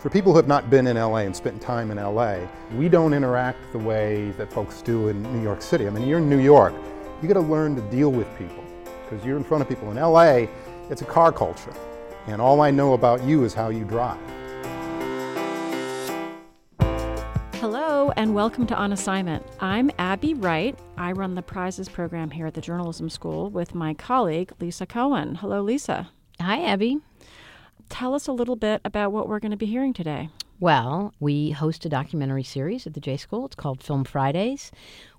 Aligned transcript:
For 0.00 0.08
people 0.08 0.32
who 0.32 0.38
have 0.38 0.48
not 0.48 0.70
been 0.70 0.86
in 0.86 0.96
LA 0.96 1.18
and 1.18 1.36
spent 1.36 1.60
time 1.60 1.90
in 1.90 1.98
LA, 1.98 2.38
we 2.74 2.88
don't 2.88 3.12
interact 3.12 3.58
the 3.70 3.78
way 3.78 4.30
that 4.38 4.50
folks 4.50 4.80
do 4.80 5.08
in 5.08 5.22
New 5.22 5.42
York 5.42 5.60
City. 5.60 5.86
I 5.86 5.90
mean, 5.90 6.08
you're 6.08 6.20
in 6.20 6.30
New 6.30 6.38
York, 6.38 6.72
you 7.20 7.28
got 7.28 7.34
to 7.34 7.40
learn 7.40 7.76
to 7.76 7.82
deal 7.90 8.10
with 8.10 8.26
people 8.38 8.64
because 9.04 9.22
you're 9.26 9.36
in 9.36 9.44
front 9.44 9.60
of 9.60 9.68
people. 9.68 9.90
In 9.90 9.98
LA, 9.98 10.46
it's 10.88 11.02
a 11.02 11.04
car 11.04 11.30
culture, 11.32 11.74
and 12.28 12.40
all 12.40 12.62
I 12.62 12.70
know 12.70 12.94
about 12.94 13.22
you 13.24 13.44
is 13.44 13.52
how 13.52 13.68
you 13.68 13.84
drive. 13.84 14.18
Hello, 17.56 18.10
and 18.16 18.34
welcome 18.34 18.66
to 18.68 18.74
On 18.74 18.94
Assignment. 18.94 19.44
I'm 19.60 19.90
Abby 19.98 20.32
Wright. 20.32 20.78
I 20.96 21.12
run 21.12 21.34
the 21.34 21.42
prizes 21.42 21.90
program 21.90 22.30
here 22.30 22.46
at 22.46 22.54
the 22.54 22.62
Journalism 22.62 23.10
School 23.10 23.50
with 23.50 23.74
my 23.74 23.92
colleague, 23.92 24.50
Lisa 24.60 24.86
Cohen. 24.86 25.34
Hello, 25.34 25.60
Lisa. 25.60 26.08
Hi, 26.40 26.62
Abby. 26.62 27.00
Tell 27.90 28.14
us 28.14 28.28
a 28.28 28.32
little 28.32 28.56
bit 28.56 28.80
about 28.84 29.12
what 29.12 29.28
we're 29.28 29.40
going 29.40 29.50
to 29.50 29.56
be 29.56 29.66
hearing 29.66 29.92
today. 29.92 30.30
Well, 30.60 31.12
we 31.20 31.50
host 31.50 31.84
a 31.84 31.88
documentary 31.88 32.44
series 32.44 32.86
at 32.86 32.94
the 32.94 33.00
J 33.00 33.16
School. 33.16 33.44
It's 33.46 33.56
called 33.56 33.82
Film 33.82 34.04
Fridays. 34.04 34.70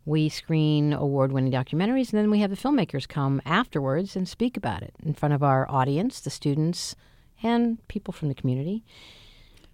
We 0.05 0.30
screen 0.30 0.94
award 0.94 1.31
winning 1.31 1.52
documentaries, 1.52 2.11
and 2.11 2.20
then 2.20 2.31
we 2.31 2.39
have 2.39 2.49
the 2.49 2.55
filmmakers 2.55 3.07
come 3.07 3.41
afterwards 3.45 4.16
and 4.16 4.27
speak 4.27 4.55
about 4.57 4.84
it 4.84 4.95
in 5.03 5.13
front 5.13 5.34
of 5.34 5.44
our 5.44 5.70
audience, 5.70 6.21
the 6.21 6.30
students, 6.30 6.95
and 7.44 7.85
people 7.88 8.13
from 8.13 8.30
the 8.30 8.35
community. 8.35 8.83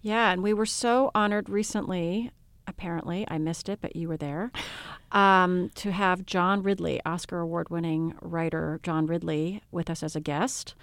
Yeah, 0.01 0.31
and 0.31 0.41
we 0.41 0.53
were 0.53 0.65
so 0.65 1.11
honored 1.13 1.49
recently. 1.49 2.31
Apparently, 2.65 3.25
I 3.29 3.37
missed 3.37 3.69
it, 3.69 3.79
but 3.79 3.95
you 3.95 4.07
were 4.07 4.17
there. 4.17 4.51
Um, 5.09 5.71
to 5.75 5.93
have 5.93 6.25
John 6.25 6.63
Ridley, 6.63 6.99
Oscar 7.05 7.39
award 7.39 7.69
winning 7.69 8.15
writer 8.19 8.81
John 8.83 9.05
Ridley, 9.05 9.61
with 9.71 9.89
us 9.89 10.03
as 10.03 10.17
a 10.17 10.19
guest. 10.19 10.75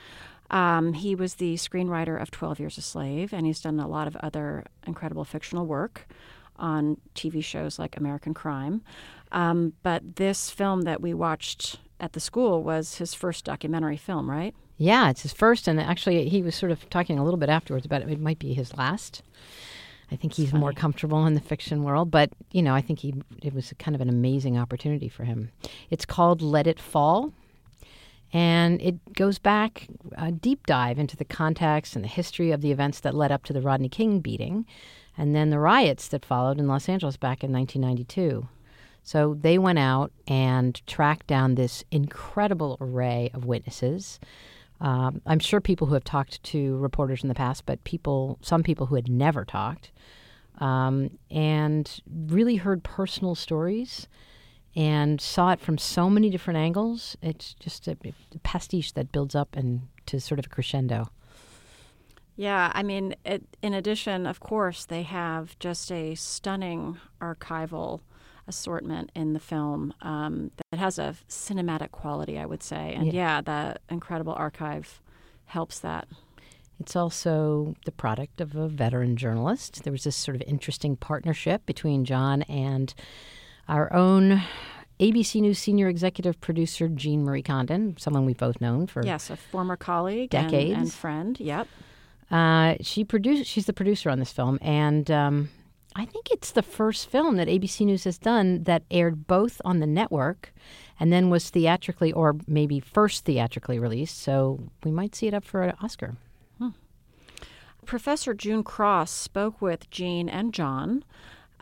Um, 0.54 0.92
he 0.92 1.16
was 1.16 1.34
the 1.34 1.56
screenwriter 1.56 2.20
of 2.20 2.30
12 2.30 2.60
Years 2.60 2.78
a 2.78 2.80
Slave, 2.80 3.32
and 3.34 3.44
he's 3.44 3.60
done 3.60 3.80
a 3.80 3.88
lot 3.88 4.06
of 4.06 4.14
other 4.16 4.64
incredible 4.86 5.24
fictional 5.24 5.66
work 5.66 6.06
on 6.56 6.96
TV 7.16 7.42
shows 7.42 7.76
like 7.76 7.96
American 7.96 8.32
Crime. 8.34 8.80
Um, 9.32 9.72
but 9.82 10.14
this 10.14 10.50
film 10.50 10.82
that 10.82 11.00
we 11.00 11.12
watched 11.12 11.80
at 11.98 12.12
the 12.12 12.20
school 12.20 12.62
was 12.62 12.98
his 12.98 13.14
first 13.14 13.44
documentary 13.44 13.96
film, 13.96 14.30
right? 14.30 14.54
Yeah, 14.76 15.10
it's 15.10 15.22
his 15.22 15.32
first, 15.32 15.66
and 15.66 15.80
actually, 15.80 16.28
he 16.28 16.40
was 16.40 16.54
sort 16.54 16.70
of 16.70 16.88
talking 16.88 17.18
a 17.18 17.24
little 17.24 17.38
bit 17.38 17.48
afterwards 17.48 17.84
about 17.84 18.02
it. 18.02 18.10
It 18.10 18.20
might 18.20 18.38
be 18.38 18.54
his 18.54 18.76
last. 18.76 19.22
I 20.12 20.16
think 20.16 20.34
he's 20.34 20.52
more 20.52 20.72
comfortable 20.72 21.26
in 21.26 21.34
the 21.34 21.40
fiction 21.40 21.82
world, 21.82 22.12
but 22.12 22.30
you 22.52 22.62
know, 22.62 22.74
I 22.74 22.80
think 22.80 23.00
he 23.00 23.14
it 23.42 23.52
was 23.52 23.72
kind 23.80 23.96
of 23.96 24.00
an 24.00 24.08
amazing 24.08 24.56
opportunity 24.56 25.08
for 25.08 25.24
him. 25.24 25.50
It's 25.90 26.04
called 26.04 26.42
Let 26.42 26.68
It 26.68 26.78
Fall, 26.78 27.32
and 28.34 28.82
it 28.82 29.14
goes 29.14 29.38
back 29.38 29.86
a 30.18 30.32
deep 30.32 30.66
dive 30.66 30.98
into 30.98 31.16
the 31.16 31.24
context 31.24 31.94
and 31.94 32.04
the 32.04 32.08
history 32.08 32.50
of 32.50 32.60
the 32.60 32.72
events 32.72 32.98
that 33.00 33.14
led 33.14 33.30
up 33.30 33.44
to 33.44 33.52
the 33.52 33.62
Rodney 33.62 33.88
King 33.88 34.18
beating 34.18 34.66
and 35.16 35.36
then 35.36 35.50
the 35.50 35.58
riots 35.60 36.08
that 36.08 36.24
followed 36.24 36.58
in 36.58 36.66
Los 36.66 36.88
Angeles 36.88 37.16
back 37.16 37.44
in 37.44 37.52
1992. 37.52 38.48
So 39.04 39.38
they 39.40 39.56
went 39.56 39.78
out 39.78 40.10
and 40.26 40.84
tracked 40.88 41.28
down 41.28 41.54
this 41.54 41.84
incredible 41.92 42.76
array 42.80 43.30
of 43.32 43.44
witnesses. 43.44 44.18
Um, 44.80 45.22
I'm 45.26 45.38
sure 45.38 45.60
people 45.60 45.86
who 45.86 45.94
have 45.94 46.04
talked 46.04 46.42
to 46.42 46.76
reporters 46.78 47.22
in 47.22 47.28
the 47.28 47.34
past, 47.36 47.64
but 47.64 47.84
people, 47.84 48.38
some 48.42 48.64
people 48.64 48.86
who 48.86 48.96
had 48.96 49.08
never 49.08 49.44
talked, 49.44 49.92
um, 50.58 51.18
and 51.30 52.00
really 52.26 52.56
heard 52.56 52.82
personal 52.82 53.36
stories 53.36 54.08
and 54.76 55.20
saw 55.20 55.52
it 55.52 55.60
from 55.60 55.78
so 55.78 56.10
many 56.10 56.30
different 56.30 56.58
angles. 56.58 57.16
It's 57.22 57.54
just 57.54 57.86
a, 57.88 57.96
a 58.04 58.38
pastiche 58.42 58.92
that 58.92 59.12
builds 59.12 59.34
up 59.34 59.56
and 59.56 59.82
to 60.06 60.20
sort 60.20 60.38
of 60.38 60.46
a 60.46 60.48
crescendo. 60.48 61.08
Yeah, 62.36 62.72
I 62.74 62.82
mean, 62.82 63.14
it, 63.24 63.44
in 63.62 63.74
addition, 63.74 64.26
of 64.26 64.40
course, 64.40 64.86
they 64.86 65.02
have 65.02 65.56
just 65.60 65.92
a 65.92 66.16
stunning 66.16 66.98
archival 67.20 68.00
assortment 68.48 69.10
in 69.14 69.32
the 69.32 69.40
film 69.40 69.94
um, 70.02 70.50
that 70.70 70.78
has 70.78 70.98
a 70.98 71.14
cinematic 71.28 71.92
quality, 71.92 72.38
I 72.38 72.46
would 72.46 72.62
say. 72.62 72.92
And 72.94 73.06
yeah. 73.06 73.12
yeah, 73.12 73.40
the 73.40 73.76
incredible 73.88 74.34
archive 74.34 75.00
helps 75.46 75.78
that. 75.80 76.08
It's 76.80 76.96
also 76.96 77.76
the 77.84 77.92
product 77.92 78.40
of 78.40 78.56
a 78.56 78.68
veteran 78.68 79.16
journalist. 79.16 79.84
There 79.84 79.92
was 79.92 80.04
this 80.04 80.16
sort 80.16 80.34
of 80.34 80.42
interesting 80.42 80.96
partnership 80.96 81.64
between 81.66 82.04
John 82.04 82.42
and 82.42 82.92
our 83.68 83.92
own 83.92 84.42
ABC 85.00 85.40
News 85.40 85.58
senior 85.58 85.88
executive 85.88 86.40
producer 86.40 86.88
Jean 86.88 87.24
Marie 87.24 87.42
Condon, 87.42 87.96
someone 87.98 88.24
we've 88.24 88.36
both 88.36 88.60
known 88.60 88.86
for 88.86 89.04
yes, 89.04 89.30
a 89.30 89.36
former 89.36 89.76
colleague 89.76 90.30
decades 90.30 90.72
and, 90.72 90.82
and 90.82 90.92
friend. 90.92 91.40
Yep. 91.40 91.68
Uh, 92.30 92.74
she 92.80 93.04
produced. 93.04 93.46
She's 93.46 93.66
the 93.66 93.72
producer 93.72 94.10
on 94.10 94.18
this 94.18 94.32
film, 94.32 94.58
and 94.62 95.10
um, 95.10 95.48
I 95.96 96.04
think 96.04 96.30
it's 96.30 96.52
the 96.52 96.62
first 96.62 97.08
film 97.08 97.36
that 97.36 97.48
ABC 97.48 97.86
News 97.86 98.04
has 98.04 98.18
done 98.18 98.64
that 98.64 98.82
aired 98.90 99.26
both 99.26 99.60
on 99.64 99.80
the 99.80 99.86
network 99.86 100.52
and 100.98 101.12
then 101.12 101.30
was 101.30 101.50
theatrically, 101.50 102.12
or 102.12 102.36
maybe 102.46 102.80
first 102.80 103.24
theatrically 103.24 103.78
released. 103.78 104.18
So 104.20 104.60
we 104.84 104.90
might 104.90 105.14
see 105.14 105.26
it 105.26 105.34
up 105.34 105.44
for 105.44 105.62
an 105.62 105.76
Oscar. 105.82 106.16
Hmm. 106.58 106.70
Professor 107.84 108.34
June 108.34 108.64
Cross 108.64 109.10
spoke 109.10 109.60
with 109.60 109.90
Jean 109.90 110.28
and 110.28 110.54
John 110.54 111.04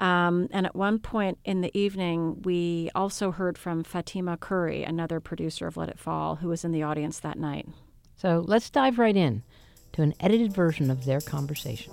um, 0.03 0.49
and 0.51 0.67
at 0.67 0.75
one 0.75 0.99
point 0.99 1.39
in 1.45 1.61
the 1.61 1.71
evening, 1.79 2.43
we 2.43 2.91
also 2.93 3.31
heard 3.31 3.57
from 3.57 3.85
Fatima 3.85 4.37
Curry, 4.37 4.83
another 4.83 5.21
producer 5.21 5.69
of 5.69 5.77
Let 5.77 5.89
It 5.89 5.99
Fall, 6.01 6.35
who 6.35 6.49
was 6.49 6.65
in 6.65 6.73
the 6.73 6.83
audience 6.83 7.21
that 7.21 7.39
night. 7.39 7.69
So 8.17 8.45
let's 8.49 8.69
dive 8.69 8.99
right 8.99 9.17
in 9.17 9.45
to 9.93 10.03
an 10.03 10.13
edited 10.19 10.53
version 10.53 10.91
of 10.91 11.05
their 11.05 11.21
conversation. 11.21 11.93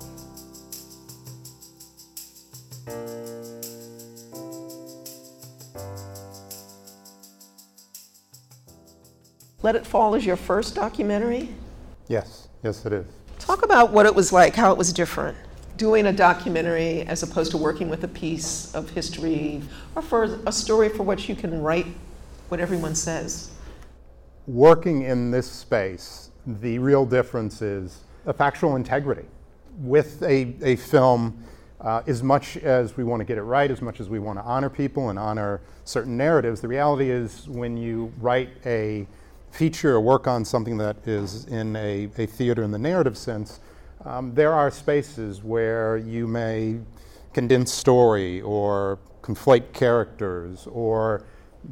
Let 9.62 9.76
It 9.76 9.86
Fall 9.86 10.16
is 10.16 10.26
your 10.26 10.36
first 10.36 10.74
documentary? 10.74 11.50
Yes, 12.08 12.48
yes, 12.64 12.84
it 12.88 12.94
is. 12.94 13.06
Talk 13.38 13.64
about 13.64 13.92
what 13.92 14.08
it 14.08 14.16
was 14.16 14.34
like, 14.34 14.56
how 14.56 14.72
it 14.72 14.80
was 14.80 14.92
different 14.92 15.38
doing 15.80 16.08
a 16.08 16.14
documentary 16.14 17.04
as 17.04 17.24
opposed 17.24 17.52
to 17.52 17.58
working 17.58 17.88
with 17.90 18.04
a 18.04 18.08
piece 18.08 18.76
of 18.76 18.90
history 18.90 19.62
or 19.96 20.02
for 20.02 20.38
a 20.46 20.52
story 20.52 20.90
for 20.90 21.04
which 21.04 21.30
you 21.30 21.36
can 21.36 21.62
write 21.62 21.88
what 22.50 22.60
everyone 22.60 22.94
says? 22.94 23.50
Working 24.46 25.04
in 25.04 25.32
this 25.32 25.50
space, 25.50 26.32
the 26.46 26.78
real 26.80 27.06
difference 27.06 27.62
is 27.62 28.04
a 28.26 28.34
factual 28.34 28.76
integrity. 28.76 29.26
With 29.78 30.22
a, 30.22 30.54
a 30.62 30.76
film, 30.76 31.42
uh, 31.80 32.02
as 32.06 32.22
much 32.22 32.58
as 32.58 32.98
we 32.98 33.06
want 33.06 33.22
to 33.22 33.26
get 33.26 33.38
it 33.38 33.44
right, 33.44 33.72
as 33.72 33.82
much 33.82 34.02
as 34.02 34.10
we 34.10 34.20
want 34.20 34.38
to 34.38 34.44
honor 34.44 34.70
people 34.70 35.10
and 35.10 35.18
honor 35.18 35.62
certain 35.86 36.18
narratives, 36.18 36.60
the 36.60 36.68
reality 36.68 37.10
is 37.10 37.48
when 37.48 37.78
you 37.78 38.12
write 38.20 38.50
a 38.66 39.08
feature 39.52 39.96
or 39.96 40.02
work 40.02 40.28
on 40.28 40.44
something 40.44 40.78
that 40.78 40.98
is 41.08 41.46
in 41.46 41.78
a, 41.78 42.10
a 42.18 42.26
theater 42.26 42.64
in 42.64 42.72
the 42.72 42.78
narrative 42.78 43.18
sense, 43.18 43.62
um, 44.06 44.34
there 44.34 44.54
are 44.54 44.72
spaces 44.72 45.44
where 45.44 45.98
you 45.98 46.28
may 46.28 46.80
condense 47.34 47.74
story 47.74 48.42
or 48.42 49.00
conflate 49.22 49.74
characters, 49.74 50.68
or 50.68 51.26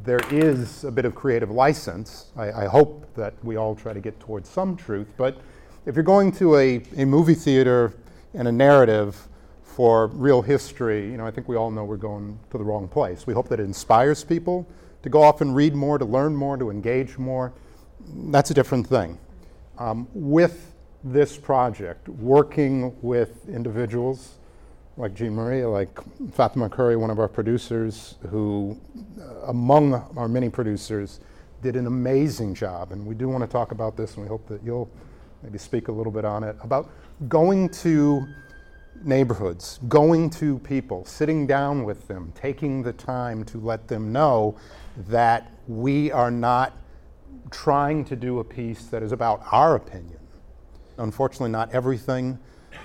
there 0.04 0.20
is 0.30 0.84
a 0.84 0.92
bit 0.92 1.06
of 1.06 1.16
creative 1.16 1.50
license. 1.50 2.32
I, 2.36 2.52
I, 2.52 2.66
hope 2.66 3.08
that 3.16 3.34
we 3.44 3.56
all 3.56 3.76
try 3.76 3.94
to 3.94 4.02
get 4.02 4.20
towards 4.20 4.50
some 4.50 4.76
truth, 4.76 5.08
but 5.16 5.38
if 5.86 5.96
you're 5.96 6.04
going 6.04 6.34
to 6.34 6.58
a, 6.58 6.84
a 6.98 7.06
movie 7.06 7.34
theater 7.34 7.94
and 8.34 8.48
a 8.48 8.52
narrative 8.52 9.28
for 9.64 10.08
real 10.08 10.42
history, 10.42 11.10
you 11.10 11.18
know, 11.18 11.26
I 11.26 11.32
think 11.32 11.48
we 11.48 11.56
all 11.56 11.72
know 11.72 11.86
we're 11.86 11.96
going 11.96 12.38
to 12.52 12.58
the 12.58 12.64
wrong 12.64 12.90
place. 12.90 13.26
We 13.26 13.34
hope 13.34 13.48
that 13.50 13.60
it 13.60 13.64
inspires 13.64 14.24
people 14.24 14.68
to 15.04 15.10
go 15.10 15.24
off 15.24 15.40
and 15.40 15.56
read 15.56 15.74
more, 15.74 15.98
to 15.98 16.06
learn 16.06 16.36
more, 16.36 16.58
to 16.58 16.70
engage 16.70 17.18
more. 17.18 17.54
That's 18.06 18.52
a 18.52 18.54
different 18.54 18.88
thing. 18.88 19.18
Um, 19.78 20.08
with 20.14 20.74
this 21.12 21.38
project, 21.38 22.10
working 22.10 22.96
with 23.02 23.48
individuals 23.50 24.36
like 24.98 25.14
Jean 25.14 25.36
Marie, 25.36 25.64
like 25.64 26.00
Fatima 26.34 26.70
Curry, 26.70 26.96
one 26.96 27.12
of 27.12 27.20
our 27.20 27.28
producers, 27.28 28.16
who, 28.30 28.78
uh, 29.20 29.48
among 29.48 29.94
our 30.18 30.28
many 30.28 30.50
producers, 30.50 31.20
did 31.62 31.76
an 31.76 31.86
amazing 31.86 32.56
job. 32.56 32.92
And 32.92 33.06
we 33.06 33.14
do 33.14 33.30
want 33.30 33.44
to 33.44 33.48
talk 33.48 33.72
about 33.72 33.96
this, 33.96 34.16
and 34.16 34.24
we 34.24 34.28
hope 34.28 34.48
that 34.48 34.64
you'll 34.64 34.90
maybe 35.44 35.60
speak 35.60 35.88
a 35.88 35.92
little 35.92 36.12
bit 36.12 36.26
on 36.26 36.44
it 36.44 36.56
about 36.62 36.90
going 37.28 37.70
to 37.70 38.26
neighborhoods, 39.04 39.80
going 39.88 40.32
to 40.32 40.58
people, 40.60 41.06
sitting 41.06 41.46
down 41.46 41.84
with 41.84 42.08
them, 42.08 42.34
taking 42.36 42.82
the 42.82 42.94
time 42.94 43.44
to 43.46 43.60
let 43.60 43.88
them 43.88 44.12
know 44.12 44.58
that 45.10 45.52
we 45.68 46.12
are 46.12 46.32
not 46.32 46.74
trying 47.52 48.04
to 48.04 48.16
do 48.16 48.40
a 48.40 48.44
piece 48.44 48.86
that 48.86 49.04
is 49.04 49.12
about 49.12 49.44
our 49.52 49.76
opinion 49.76 50.17
Unfortunately, 50.98 51.50
not 51.50 51.74
everything 51.74 52.40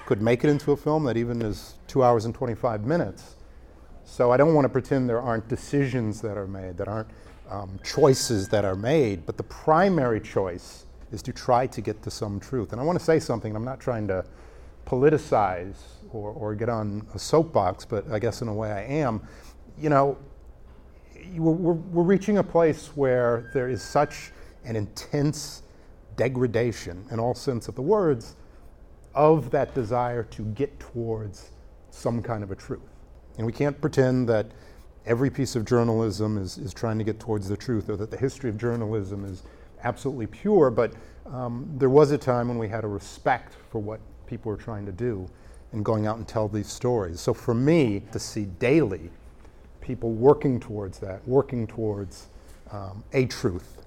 could 0.07 0.21
make 0.21 0.45
it 0.45 0.51
into 0.51 0.73
a 0.73 0.77
film 0.77 1.05
that 1.05 1.17
even 1.17 1.43
is 1.43 1.75
two 1.87 2.03
hours 2.03 2.25
and 2.25 2.35
25 2.35 2.85
minutes. 2.85 3.37
So 4.05 4.31
I 4.31 4.37
don't 4.37 4.55
want 4.55 4.65
to 4.65 4.69
pretend 4.69 5.09
there 5.09 5.21
aren't 5.21 5.49
decisions 5.49 6.21
that 6.23 6.37
are 6.37 6.47
made, 6.47 6.77
that 6.79 6.89
aren't 6.89 7.09
um, 7.49 7.79
choices 7.85 8.49
that 8.49 8.65
are 8.65 8.75
made, 8.75 9.27
but 9.27 9.37
the 9.37 9.43
primary 9.45 10.21
choice 10.21 10.87
is 11.13 11.23
to 11.23 11.33
try 11.33 11.67
to 11.67 11.81
get 11.81 12.03
to 12.03 12.11
some 12.11 12.41
truth. 12.41 12.73
And 12.73 12.81
I 12.81 12.85
want 12.85 12.99
to 12.99 13.05
say 13.05 13.19
something, 13.19 13.55
I'm 13.55 13.65
not 13.65 13.81
trying 13.81 14.09
to 14.09 14.25
politicize 14.87 15.77
or, 16.11 16.31
or 16.31 16.55
get 16.55 16.69
on 16.69 17.07
a 17.15 17.19
soapbox, 17.19 17.85
but 17.85 18.11
I 18.11 18.19
guess 18.19 18.43
in 18.43 18.49
a 18.49 18.55
way 18.55 18.73
I 18.73 18.83
am, 18.83 19.27
you 19.79 19.89
know, 19.89 20.19
we're, 21.37 21.73
we're 21.73 22.03
reaching 22.03 22.39
a 22.39 22.43
place 22.43 22.89
where 22.97 23.51
there 23.55 23.69
is 23.69 23.83
such 23.83 24.33
an 24.65 24.77
intense 24.77 25.62
degradation, 26.17 27.05
in 27.11 27.19
all 27.19 27.35
sense 27.35 27.69
of 27.69 27.75
the 27.75 27.83
words, 27.83 28.37
of 29.15 29.51
that 29.51 29.75
desire 29.75 30.23
to 30.25 30.43
get 30.43 30.79
towards 30.81 31.51
some 31.91 32.23
kind 32.23 32.43
of 32.43 32.51
a 32.51 32.57
truth. 32.57 32.81
And 33.39 33.47
we 33.47 33.53
can't 33.53 33.79
pretend 33.81 34.29
that 34.29 34.47
every 35.07 35.31
piece 35.31 35.57
of 35.57 35.65
journalism 35.65 36.39
is, 36.39 36.59
is 36.59 36.73
trying 36.73 36.99
to 36.99 37.05
get 37.05 37.19
towards 37.19 37.49
the 37.49 37.57
truth 37.57 37.89
or 37.89 37.97
that 37.97 38.11
the 38.11 38.17
history 38.17 38.49
of 38.49 38.57
journalism 38.57 39.25
is 39.25 39.43
absolutely 39.85 40.27
pure, 40.27 40.71
but 40.71 40.93
um, 41.27 41.69
there 41.77 41.91
was 41.91 42.11
a 42.11 42.19
time 42.19 42.49
when 42.49 42.59
we 42.59 42.69
had 42.69 42.85
a 42.85 42.89
respect 42.89 43.55
for 43.71 43.81
what 43.81 44.01
people 44.27 44.51
were 44.51 44.57
trying 44.57 44.87
to 44.87 44.93
do 44.93 45.29
and 45.73 45.85
going 45.85 46.07
out 46.07 46.19
and 46.19 46.29
tell 46.29 46.49
these 46.49 46.69
stories. 46.69 47.21
So 47.21 47.35
for 47.35 47.55
me, 47.55 48.03
to 48.13 48.19
see 48.19 48.45
daily 48.45 49.11
people 49.81 50.13
working 50.13 50.61
towards 50.61 50.99
that, 51.01 51.27
working 51.27 51.67
towards 51.67 52.29
um, 52.71 53.03
a 53.13 53.27
truth, 53.27 53.82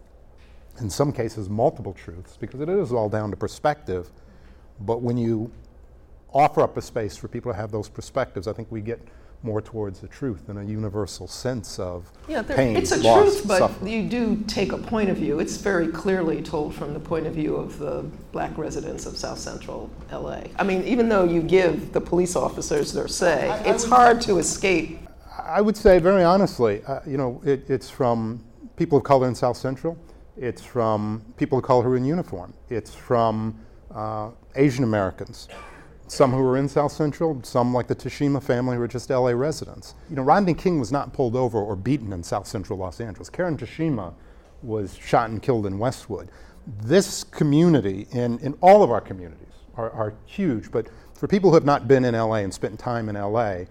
in 0.80 0.90
some 0.90 1.12
cases 1.12 1.50
multiple 1.50 1.94
truths, 1.94 2.38
because 2.38 2.60
it 2.60 2.70
is 2.70 2.92
all 2.92 3.10
down 3.10 3.32
to 3.32 3.38
perspective. 3.38 4.10
But 4.82 5.02
when 5.02 5.18
you 5.18 5.52
offer 6.34 6.62
up 6.62 6.76
a 6.78 6.82
space 6.82 7.16
for 7.16 7.28
people 7.28 7.52
to 7.52 7.58
have 7.58 7.72
those 7.72 7.88
perspectives, 7.88 8.48
I 8.48 8.54
think 8.54 8.70
we 8.72 8.82
get 8.82 9.00
more 9.44 9.62
towards 9.62 10.00
the 10.00 10.08
truth 10.08 10.50
and 10.50 10.58
a 10.58 10.64
universal 10.66 11.28
sense 11.28 11.78
of 11.78 12.12
yeah, 12.28 12.42
there, 12.42 12.58
pain, 12.58 12.76
it's 12.76 12.92
a 12.92 12.98
loss, 12.98 13.36
truth, 13.36 13.48
but 13.48 13.60
suffering. 13.60 13.92
you 13.92 14.10
do 14.10 14.38
take 14.48 14.72
a 14.72 14.78
point 14.78 15.10
of 15.10 15.18
view. 15.18 15.40
It's 15.40 15.58
very 15.58 15.88
clearly 15.90 16.42
told 16.42 16.74
from 16.74 16.94
the 16.94 17.00
point 17.00 17.28
of 17.28 17.34
view 17.36 17.56
of 17.56 17.78
the 17.78 18.04
black 18.32 18.58
residents 18.58 19.06
of 19.06 19.16
South 19.16 19.38
Central 19.38 19.90
LA. 20.12 20.42
I 20.58 20.64
mean, 20.64 20.84
even 20.84 21.10
though 21.10 21.26
you 21.26 21.42
give 21.44 21.94
the 21.94 22.02
police 22.02 22.36
officers 22.36 22.92
their 22.92 23.08
say, 23.08 23.48
I- 23.50 23.58
I 23.58 23.60
it's 23.74 23.84
would- 23.84 23.92
hard 23.94 24.22
to 24.22 24.40
escape. 24.40 25.00
I 25.38 25.62
would 25.62 25.78
say 25.78 26.00
very 26.00 26.24
honestly, 26.24 26.82
uh, 26.88 27.02
you 27.06 27.18
know, 27.18 27.40
it, 27.46 27.70
it's 27.70 27.90
from 27.90 28.44
people 28.78 28.98
of 28.98 29.04
color 29.04 29.28
in 29.28 29.36
South 29.36 29.58
Central. 29.58 29.96
It's 30.38 30.62
from 30.62 31.24
people 31.38 31.60
of 31.60 31.64
color 31.64 31.96
in 31.96 32.04
uniform. 32.04 32.54
It's 32.70 32.94
from 32.94 33.58
uh, 33.94 34.32
Asian 34.56 34.84
Americans, 34.84 35.48
some 36.08 36.32
who 36.32 36.42
were 36.42 36.58
in 36.58 36.68
South 36.68 36.92
Central, 36.92 37.40
some 37.44 37.74
like 37.74 37.88
the 37.88 37.96
Toshima 37.96 38.44
family 38.44 38.76
who 38.76 38.82
are 38.82 38.88
just 38.88 39.10
LA 39.10 39.30
residents. 39.30 39.96
You 40.10 40.18
know, 40.18 40.24
Rodney 40.24 40.54
King 40.54 40.80
was 40.80 40.92
not 40.92 41.14
pulled 41.14 41.36
over 41.36 41.60
or 41.60 41.76
beaten 41.76 42.12
in 42.12 42.22
South 42.22 42.48
Central 42.48 42.78
Los 42.78 43.00
Angeles. 43.00 43.30
Karen 43.30 43.58
Toshima 43.58 44.14
was 44.62 44.96
shot 44.98 45.30
and 45.30 45.42
killed 45.42 45.66
in 45.66 45.80
Westwood. 45.80 46.30
This 46.84 47.24
community, 47.24 48.08
and 48.12 48.42
in 48.42 48.54
all 48.60 48.84
of 48.84 48.92
our 48.92 49.02
communities, 49.02 49.54
are, 49.78 49.92
are 49.92 50.14
huge, 50.26 50.72
but 50.72 50.88
for 51.14 51.28
people 51.28 51.50
who 51.50 51.56
have 51.56 51.66
not 51.66 51.88
been 51.88 52.04
in 52.04 52.14
LA 52.14 52.38
and 52.38 52.54
spent 52.54 52.78
time 52.78 53.08
in 53.08 53.16
LA, 53.16 53.66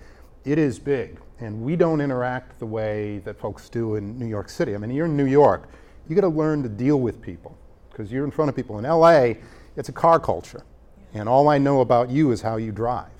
it 0.45 0.59
is 0.59 0.79
big. 0.79 1.21
And 1.41 1.63
we 1.63 1.77
don't 1.77 2.01
interact 2.01 2.59
the 2.59 2.67
way 2.67 3.19
that 3.19 3.39
folks 3.39 3.69
do 3.69 3.97
in 3.97 4.19
New 4.19 4.27
York 4.27 4.49
City. 4.49 4.75
I 4.75 4.79
mean, 4.79 4.91
you're 4.91 5.07
in 5.07 5.17
New 5.17 5.27
York, 5.27 5.69
you 6.09 6.15
got 6.15 6.23
to 6.23 6.29
learn 6.29 6.63
to 6.63 6.69
deal 6.69 7.01
with 7.01 7.21
people 7.21 7.57
because 7.91 8.13
you're 8.13 8.25
in 8.25 8.31
front 8.31 8.49
of 8.49 8.57
people. 8.57 8.79
In 8.79 8.85
LA, 8.85 9.35
it's 9.77 9.89
a 9.89 9.93
car 9.93 10.19
culture. 10.19 10.65
And 11.13 11.29
all 11.29 11.49
I 11.49 11.59
know 11.59 11.81
about 11.81 12.11
you 12.11 12.33
is 12.33 12.43
how 12.43 12.57
you 12.57 12.73
drive. 12.73 13.11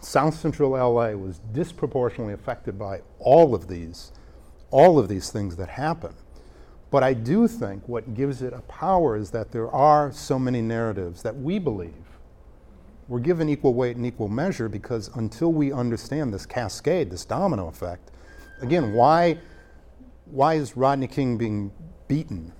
South 0.00 0.34
Central 0.34 0.70
LA 0.70 1.10
was 1.10 1.38
disproportionately 1.52 2.34
affected 2.34 2.78
by 2.78 3.00
all 3.18 3.54
of 3.54 3.68
these, 3.68 4.12
all 4.70 4.98
of 4.98 5.08
these 5.08 5.30
things 5.30 5.56
that 5.56 5.68
happen. 5.68 6.14
But 6.90 7.02
I 7.02 7.14
do 7.14 7.46
think 7.48 7.86
what 7.88 8.14
gives 8.14 8.42
it 8.42 8.52
a 8.52 8.60
power 8.62 9.16
is 9.16 9.30
that 9.30 9.52
there 9.52 9.70
are 9.70 10.10
so 10.12 10.38
many 10.38 10.62
narratives 10.62 11.22
that 11.22 11.36
we 11.36 11.58
believe 11.58 12.08
we're 13.08 13.20
given 13.20 13.48
equal 13.48 13.72
weight 13.72 13.96
and 13.96 14.04
equal 14.04 14.28
measure 14.28 14.68
because 14.68 15.08
until 15.16 15.50
we 15.50 15.72
understand 15.72 16.32
this 16.32 16.44
cascade, 16.44 17.10
this 17.10 17.24
domino 17.24 17.66
effect, 17.68 18.10
again, 18.60 18.92
why, 18.92 19.38
why 20.30 20.54
is 20.54 20.76
Rodney 20.76 21.06
King 21.06 21.36
being 21.36 21.72
beaten, 22.06 22.52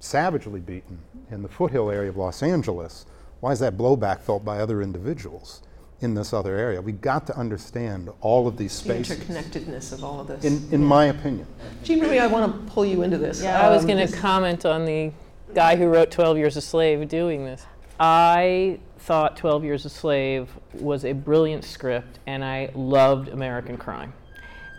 savagely 0.00 0.60
beaten, 0.60 1.00
in 1.30 1.42
the 1.42 1.48
foothill 1.48 1.90
area 1.90 2.10
of 2.10 2.16
Los 2.16 2.42
Angeles? 2.42 3.06
Why 3.40 3.52
is 3.52 3.60
that 3.60 3.76
blowback 3.76 4.20
felt 4.20 4.44
by 4.44 4.58
other 4.58 4.82
individuals 4.82 5.62
in 6.00 6.14
this 6.14 6.32
other 6.32 6.56
area? 6.56 6.80
We've 6.80 7.00
got 7.00 7.26
to 7.28 7.36
understand 7.36 8.10
all 8.20 8.46
of 8.48 8.56
these 8.56 8.72
spaces. 8.72 9.18
The 9.18 9.24
spaces, 9.24 9.36
interconnectedness 9.66 9.92
of 9.92 10.04
all 10.04 10.20
of 10.20 10.26
this. 10.26 10.44
in, 10.44 10.72
in 10.72 10.84
my 10.84 11.06
opinion. 11.06 11.46
Jean 11.84 12.00
Marie, 12.00 12.18
I 12.18 12.26
want 12.26 12.52
to 12.66 12.72
pull 12.72 12.84
you 12.84 13.02
into 13.02 13.18
this. 13.18 13.42
Yeah, 13.42 13.66
I 13.66 13.70
was 13.70 13.82
Um, 13.82 13.88
going 13.88 14.06
to 14.08 14.16
comment 14.16 14.64
on 14.66 14.84
the 14.84 15.12
guy 15.54 15.76
who 15.76 15.86
wrote 15.86 16.10
12 16.10 16.36
Years 16.38 16.56
a 16.56 16.60
Slave 16.60 17.08
doing 17.08 17.44
this. 17.44 17.64
I 18.00 18.78
thought 18.98 19.36
12 19.36 19.64
Years 19.64 19.84
a 19.84 19.88
Slave 19.88 20.48
was 20.74 21.04
a 21.04 21.12
brilliant 21.12 21.64
script, 21.64 22.18
and 22.26 22.44
I 22.44 22.70
loved 22.74 23.28
American 23.28 23.76
crime. 23.76 24.12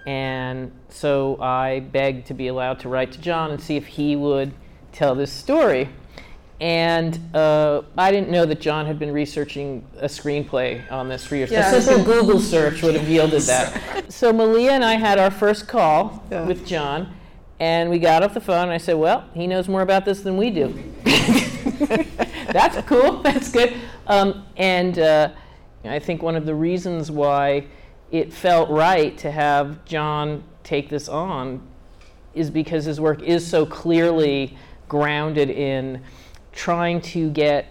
And 0.05 0.71
so 0.89 1.39
I 1.41 1.81
begged 1.81 2.27
to 2.27 2.33
be 2.33 2.47
allowed 2.47 2.79
to 2.81 2.89
write 2.89 3.11
to 3.13 3.21
John 3.21 3.51
and 3.51 3.61
see 3.61 3.75
if 3.77 3.85
he 3.87 4.15
would 4.15 4.53
tell 4.91 5.13
this 5.15 5.31
story. 5.31 5.89
And 6.61 7.17
uh, 7.33 7.83
I 7.97 8.11
didn't 8.11 8.29
know 8.31 8.45
that 8.45 8.59
John 8.59 8.85
had 8.85 8.99
been 8.99 9.13
researching 9.13 9.85
a 9.99 10.07
screenplay 10.07 10.89
on 10.91 11.07
this 11.07 11.25
for 11.25 11.35
years. 11.37 11.51
Yeah, 11.51 11.73
a 11.73 11.81
simple 11.81 12.03
Google 12.03 12.39
search 12.39 12.81
would 12.81 12.95
have 12.95 13.07
yielded 13.07 13.43
that. 13.43 14.11
So 14.11 14.33
Malia 14.33 14.71
and 14.71 14.83
I 14.83 14.95
had 14.95 15.19
our 15.19 15.31
first 15.31 15.67
call 15.69 16.21
Yeah. 16.29 16.45
with 16.45 16.65
John, 16.65 17.13
and 17.61 17.89
we 17.89 17.97
got 17.99 18.23
off 18.23 18.33
the 18.33 18.41
phone. 18.41 18.63
And 18.63 18.71
I 18.73 18.77
said, 18.77 18.95
"Well, 18.97 19.23
he 19.33 19.47
knows 19.47 19.69
more 19.69 19.81
about 19.81 20.03
this 20.03 20.19
than 20.21 20.35
we 20.35 20.49
do." 20.49 20.73
That's 22.51 22.81
cool. 22.87 23.21
That's 23.21 23.51
good. 23.51 23.75
Um, 24.07 24.43
and 24.57 24.99
uh, 24.99 25.29
I 25.85 25.99
think 25.99 26.21
one 26.21 26.35
of 26.35 26.45
the 26.45 26.55
reasons 26.55 27.09
why 27.09 27.65
it 28.11 28.33
felt 28.33 28.69
right 28.69 29.17
to 29.19 29.31
have 29.31 29.83
John 29.85 30.43
take 30.63 30.89
this 30.89 31.07
on 31.07 31.61
is 32.33 32.49
because 32.49 32.85
his 32.85 32.99
work 32.99 33.21
is 33.21 33.45
so 33.45 33.65
clearly 33.65 34.57
grounded 34.87 35.49
in 35.49 36.01
trying 36.51 37.01
to 37.01 37.29
get 37.29 37.67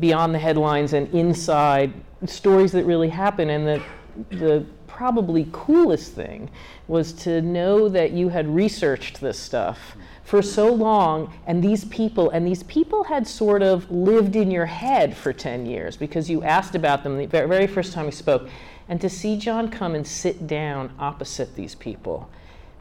beyond 0.00 0.34
the 0.34 0.38
headlines 0.38 0.92
and 0.92 1.12
inside 1.14 1.92
stories 2.26 2.72
that 2.72 2.84
really 2.84 3.08
happen. 3.08 3.50
And 3.50 3.66
the 3.66 3.82
the 4.30 4.64
probably 4.86 5.48
coolest 5.52 6.12
thing 6.12 6.50
was 6.88 7.12
to 7.12 7.40
know 7.40 7.88
that 7.88 8.10
you 8.10 8.28
had 8.30 8.52
researched 8.52 9.20
this 9.20 9.38
stuff 9.38 9.96
for 10.24 10.42
so 10.42 10.72
long 10.72 11.32
and 11.46 11.62
these 11.62 11.84
people 11.84 12.28
and 12.30 12.44
these 12.44 12.64
people 12.64 13.04
had 13.04 13.26
sort 13.26 13.62
of 13.62 13.88
lived 13.90 14.34
in 14.34 14.50
your 14.50 14.66
head 14.66 15.16
for 15.16 15.32
10 15.32 15.66
years 15.66 15.96
because 15.96 16.28
you 16.28 16.42
asked 16.42 16.74
about 16.74 17.04
them 17.04 17.16
the 17.16 17.26
very 17.26 17.68
first 17.68 17.92
time 17.92 18.06
you 18.06 18.12
spoke 18.12 18.48
and 18.88 19.00
to 19.00 19.08
see 19.08 19.36
John 19.36 19.68
come 19.68 19.94
and 19.94 20.06
sit 20.06 20.46
down 20.46 20.92
opposite 20.98 21.54
these 21.54 21.74
people 21.74 22.28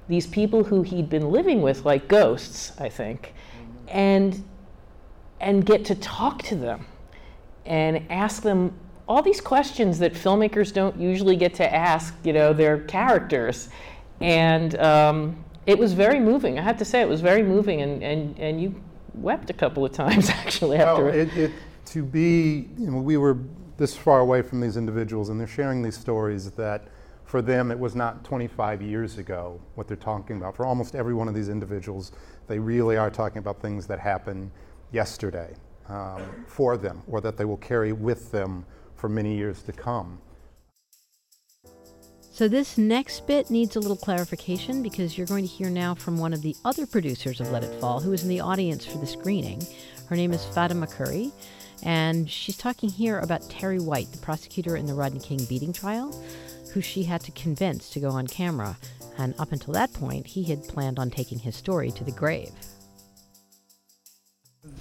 these 0.08 0.28
people 0.28 0.64
who 0.66 0.84
he'd 0.84 1.10
been 1.10 1.32
living 1.32 1.62
with 1.62 1.86
like 1.86 2.08
ghosts 2.08 2.80
I 2.80 2.90
think 2.90 3.34
and 3.88 4.44
and 5.40 5.66
get 5.66 5.86
to 5.86 5.96
talk 5.96 6.44
to 6.44 6.56
them 6.56 6.86
and 7.66 8.06
ask 8.10 8.42
them 8.42 8.74
all 9.08 9.22
these 9.22 9.42
questions 9.42 10.00
that 10.00 10.14
filmmakers 10.14 10.74
don't 10.74 10.98
usually 10.98 11.36
get 11.36 11.54
to 11.56 11.74
ask, 11.74 12.14
you 12.24 12.34
know, 12.34 12.54
their 12.54 12.80
characters. 12.80 13.70
And 14.20 14.78
um, 14.80 15.44
it 15.66 15.78
was 15.78 15.94
very 15.94 16.20
moving. 16.20 16.60
I 16.60 16.62
have 16.62 16.78
to 16.78 16.86
say, 16.86 17.02
it 17.02 17.08
was 17.08 17.22
very 17.22 17.44
moving, 17.44 17.82
and, 17.82 18.04
and, 18.04 18.38
and 18.40 18.62
you 18.62 18.76
wept 19.14 19.50
a 19.50 19.54
couple 19.54 19.86
of 19.86 19.92
times 19.94 20.30
actually 20.30 20.78
after 20.78 21.06
Well, 21.06 21.14
it. 21.14 21.38
it, 21.38 21.52
to 21.86 22.04
be, 22.04 22.68
you 22.78 22.92
know, 22.92 22.98
we 23.00 23.16
were 23.18 23.38
this 23.78 23.96
far 23.96 24.20
away 24.20 24.42
from 24.42 24.60
these 24.60 24.78
individuals, 24.78 25.30
and 25.30 25.40
they're 25.40 25.48
sharing 25.48 25.82
these 25.82 25.98
stories 25.98 26.52
that 26.52 26.88
for 27.24 27.42
them 27.42 27.72
it 27.72 27.78
was 27.78 27.96
not 27.96 28.24
25 28.24 28.82
years 28.82 29.18
ago 29.18 29.60
what 29.76 29.88
they're 29.88 29.98
talking 29.98 30.38
about. 30.38 30.56
For 30.56 30.66
almost 30.66 30.96
every 30.96 31.14
one 31.14 31.28
of 31.28 31.36
these 31.36 31.50
individuals, 31.50 32.12
they 32.48 32.58
really 32.58 32.98
are 32.98 33.12
talking 33.12 33.38
about 33.40 33.62
things 33.62 33.86
that 33.88 34.00
happened 34.00 34.52
yesterday 34.92 35.54
um, 35.90 36.22
for 36.48 36.78
them, 36.78 37.04
or 37.08 37.22
that 37.22 37.38
they 37.38 37.46
will 37.46 37.58
carry 37.58 37.94
with 37.94 38.32
them 38.32 38.66
for 38.96 39.10
many 39.10 39.36
years 39.36 39.62
to 39.64 39.72
come. 39.72 40.20
So, 42.32 42.48
this 42.48 42.78
next 42.78 43.26
bit 43.26 43.50
needs 43.50 43.76
a 43.76 43.80
little 43.80 43.98
clarification 43.98 44.84
because 44.84 45.18
you're 45.18 45.26
going 45.26 45.44
to 45.44 45.50
hear 45.50 45.72
now 45.72 45.96
from 45.96 46.20
one 46.20 46.34
of 46.34 46.44
the 46.44 46.56
other 46.64 46.86
producers 46.86 47.42
of 47.42 47.50
Let 47.50 47.64
It 47.64 47.82
Fall 47.82 48.00
who 48.00 48.14
is 48.14 48.22
in 48.22 48.30
the 48.30 48.42
audience 48.42 48.86
for 48.86 49.00
the 49.00 49.08
screening. 49.08 49.66
Her 50.08 50.16
name 50.16 50.32
is 50.34 50.46
Fatima 50.46 50.86
Curry, 50.86 51.32
and 51.84 52.30
she's 52.30 52.58
talking 52.58 52.90
here 52.90 53.20
about 53.20 53.50
Terry 53.50 53.80
White, 53.80 54.12
the 54.12 54.18
prosecutor 54.18 54.76
in 54.76 54.86
the 54.86 54.94
Rodney 54.94 55.20
King 55.20 55.44
beating 55.46 55.74
trial, 55.74 56.12
who 56.74 56.82
she 56.82 57.04
had 57.04 57.22
to 57.22 57.32
convince 57.32 57.90
to 57.92 58.00
go 58.00 58.10
on 58.10 58.28
camera. 58.28 58.78
And 59.18 59.34
up 59.40 59.52
until 59.52 59.74
that 59.74 59.94
point, 59.94 60.28
he 60.28 60.44
had 60.44 60.68
planned 60.68 61.00
on 61.00 61.10
taking 61.10 61.40
his 61.40 61.56
story 61.56 61.92
to 61.92 62.04
the 62.04 62.12
grave. 62.12 62.52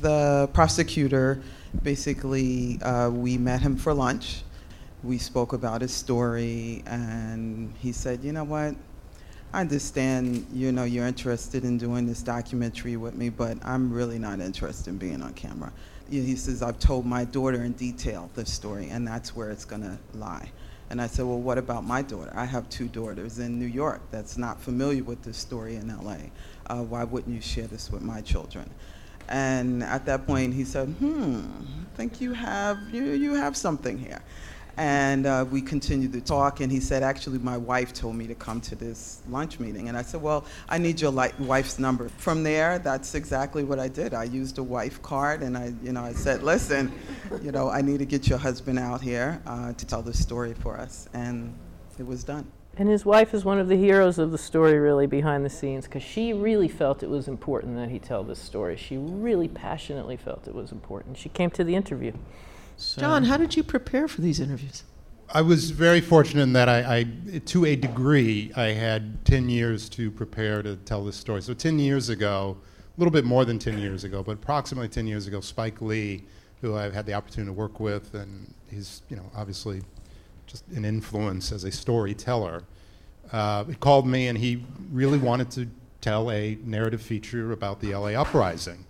The 0.01 0.49
prosecutor 0.53 1.43
basically, 1.83 2.81
uh, 2.83 3.11
we 3.11 3.39
met 3.39 3.61
him 3.61 3.77
for 3.77 3.95
lunch. 3.95 4.43
We 5.03 5.19
spoke 5.19 5.53
about 5.53 5.83
his 5.83 5.93
story, 5.93 6.83
and 6.87 7.73
he 7.79 7.93
said, 7.93 8.25
You 8.25 8.33
know 8.33 8.45
what? 8.45 8.75
I 9.53 9.61
understand, 9.61 10.47
you 10.53 10.73
know, 10.73 10.85
you're 10.85 11.07
interested 11.07 11.65
in 11.65 11.79
doing 11.79 12.07
this 12.07 12.23
documentary 12.23 12.97
with 12.97 13.15
me, 13.15 13.29
but 13.29 13.59
I'm 13.65 13.93
really 13.93 14.19
not 14.19 14.41
interested 14.41 14.89
in 14.89 14.99
being 14.99 15.23
on 15.23 15.33
camera. 15.35 15.73
He 16.11 16.37
says, 16.37 16.63
I've 16.63 16.79
told 16.79 17.05
my 17.05 17.25
daughter 17.25 17.65
in 17.65 17.73
detail 17.73 18.31
this 18.35 18.53
story, 18.53 18.91
and 18.91 19.07
that's 19.07 19.35
where 19.35 19.51
it's 19.51 19.65
going 19.65 19.83
to 19.83 19.99
lie. 20.17 20.51
And 20.89 21.01
I 21.01 21.09
said, 21.09 21.25
Well, 21.25 21.41
what 21.41 21.59
about 21.59 21.85
my 21.85 22.03
daughter? 22.03 22.33
I 22.35 22.45
have 22.45 22.69
two 22.69 22.87
daughters 22.87 23.39
in 23.39 23.59
New 23.59 23.67
York 23.67 24.01
that's 24.11 24.39
not 24.39 24.61
familiar 24.61 25.03
with 25.03 25.23
this 25.23 25.37
story 25.37 25.77
in 25.77 25.89
LA. 25.89 26.17
Uh, 26.69 26.83
why 26.83 27.05
wouldn't 27.05 27.35
you 27.35 27.41
share 27.41 27.67
this 27.67 27.91
with 27.91 28.03
my 28.03 28.21
children? 28.21 28.71
And 29.29 29.83
at 29.83 30.07
that 30.07 30.27
point, 30.27 30.55
he 30.55 30.65
said, 30.65 30.89
Hmm, 30.89 31.41
I 31.41 31.97
think 31.97 32.21
you 32.21 32.33
have, 32.33 32.79
you, 32.93 33.05
you 33.05 33.35
have 33.35 33.57
something 33.57 33.99
here. 33.99 34.23
And 34.77 35.25
uh, 35.25 35.47
we 35.51 35.63
continued 35.63 36.13
to 36.13 36.21
talk, 36.21 36.61
and 36.61 36.71
he 36.71 36.81
said, 36.81 37.03
Actually, 37.03 37.39
my 37.39 37.57
wife 37.57 37.95
told 37.95 38.15
me 38.15 38.27
to 38.27 38.35
come 38.35 38.61
to 38.63 38.75
this 38.75 39.23
lunch 39.29 39.59
meeting. 39.59 39.89
And 39.89 39.97
I 39.97 40.03
said, 40.03 40.21
Well, 40.21 40.45
I 40.69 40.77
need 40.77 41.01
your 41.01 41.11
li- 41.11 41.33
wife's 41.39 41.79
number. 41.79 42.11
From 42.11 42.43
there, 42.43 42.79
that's 42.79 43.15
exactly 43.15 43.65
what 43.65 43.79
I 43.79 43.89
did. 43.89 44.13
I 44.13 44.25
used 44.25 44.59
a 44.59 44.63
wife 44.63 45.01
card, 45.03 45.43
and 45.43 45.57
I, 45.57 45.73
you 45.83 45.93
know, 45.93 46.03
I 46.03 46.13
said, 46.13 46.43
Listen, 46.43 46.93
you 47.43 47.53
know, 47.53 47.71
I 47.71 47.81
need 47.81 48.01
to 48.01 48.07
get 48.07 48.29
your 48.29 48.39
husband 48.39 48.79
out 48.79 49.01
here 49.01 49.41
uh, 49.47 49.73
to 49.73 49.87
tell 49.87 50.03
this 50.03 50.21
story 50.21 50.53
for 50.53 50.77
us. 50.77 51.09
And 51.15 51.55
it 51.99 52.07
was 52.07 52.23
done. 52.23 52.47
And 52.79 52.91
his 52.91 53.07
wife 53.07 53.33
is 53.33 53.43
one 53.43 53.59
of 53.59 53.69
the 53.69 53.77
heroes 53.77 54.19
of 54.19 54.31
the 54.31 54.39
story, 54.39 54.79
really, 54.79 55.07
behind 55.07 55.47
the 55.47 55.51
scenes, 55.51 55.87
because 55.87 56.03
she 56.03 56.35
really 56.35 56.69
felt 56.69 57.03
it 57.03 57.09
was 57.09 57.27
important 57.27 57.77
that 57.77 57.89
he 57.89 57.99
tell 57.99 58.23
this 58.23 58.39
story. 58.39 58.77
She 58.77 58.99
really 58.99 59.49
passionately 59.49 60.19
felt 60.19 60.47
it 60.47 60.55
was 60.55 60.73
important. 60.73 61.17
She 61.17 61.31
came 61.31 61.49
to 61.53 61.65
the 61.65 61.75
interview. 61.75 62.13
So. 62.77 63.01
John, 63.01 63.25
how 63.25 63.37
did 63.37 63.57
you 63.57 63.63
prepare 63.63 64.09
for 64.09 64.21
these 64.21 64.41
interviews? 64.41 64.85
I 65.33 65.43
was 65.43 65.71
very 65.71 66.01
fortunate 66.01 66.43
in 66.43 66.53
that 66.53 66.69
I, 66.69 66.99
I, 66.99 67.39
to 67.47 67.65
a 67.65 67.75
degree, 67.75 68.53
I 68.57 68.67
had 68.67 69.25
10 69.25 69.49
years 69.49 69.89
to 69.91 70.11
prepare 70.11 70.63
to 70.63 70.77
tell 70.77 71.05
this 71.05 71.17
story. 71.17 71.43
So 71.43 71.53
10 71.53 71.79
years 71.79 72.11
ago, 72.11 72.57
a 72.97 73.01
little 73.01 73.11
bit 73.11 73.25
more 73.25 73.45
than 73.45 73.59
10 73.59 73.79
years 73.79 74.05
ago, 74.05 74.23
but 74.23 74.33
approximately 74.33 74.89
10 74.89 75.07
years 75.07 75.27
ago, 75.27 75.41
Spike 75.41 75.83
Lee, 75.83 76.25
who 76.61 76.77
I've 76.77 76.95
had 76.95 77.07
the 77.07 77.15
opportunity 77.15 77.49
to 77.49 77.53
work 77.53 77.81
with, 77.81 78.15
and 78.15 78.55
he's, 78.71 79.03
you 79.09 79.17
know, 79.17 79.29
obviously 79.35 79.83
just 80.47 80.67
an 80.69 80.85
influence 80.85 81.51
as 81.51 81.65
a 81.65 81.73
storyteller, 81.73 82.63
uh, 83.33 83.65
he 83.65 83.75
called 83.75 84.07
me 84.07 84.29
and 84.29 84.39
he 84.39 84.65
really 84.93 85.19
wanted 85.19 85.51
to 85.51 85.69
tell 86.01 86.31
a 86.31 86.57
narrative 86.65 87.03
feature 87.03 87.51
about 87.51 87.81
the 87.81 87.95
LA 87.95 88.11
uprising. 88.11 88.86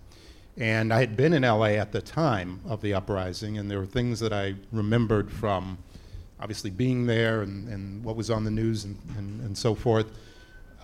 And 0.57 0.91
I 0.91 0.99
had 0.99 1.15
been 1.15 1.33
in 1.33 1.43
LA 1.43 1.75
at 1.75 1.91
the 1.91 2.01
time 2.01 2.61
of 2.65 2.81
the 2.81 2.95
uprising, 2.95 3.59
and 3.59 3.69
there 3.69 3.79
were 3.79 3.85
things 3.85 4.19
that 4.21 4.33
I 4.33 4.55
remembered 4.71 5.31
from 5.31 5.77
obviously 6.39 6.71
being 6.71 7.05
there 7.05 7.43
and, 7.43 7.67
and 7.69 8.03
what 8.03 8.15
was 8.15 8.31
on 8.31 8.43
the 8.43 8.51
news 8.51 8.83
and, 8.83 8.97
and, 9.17 9.41
and 9.41 9.57
so 9.57 9.75
forth. 9.75 10.07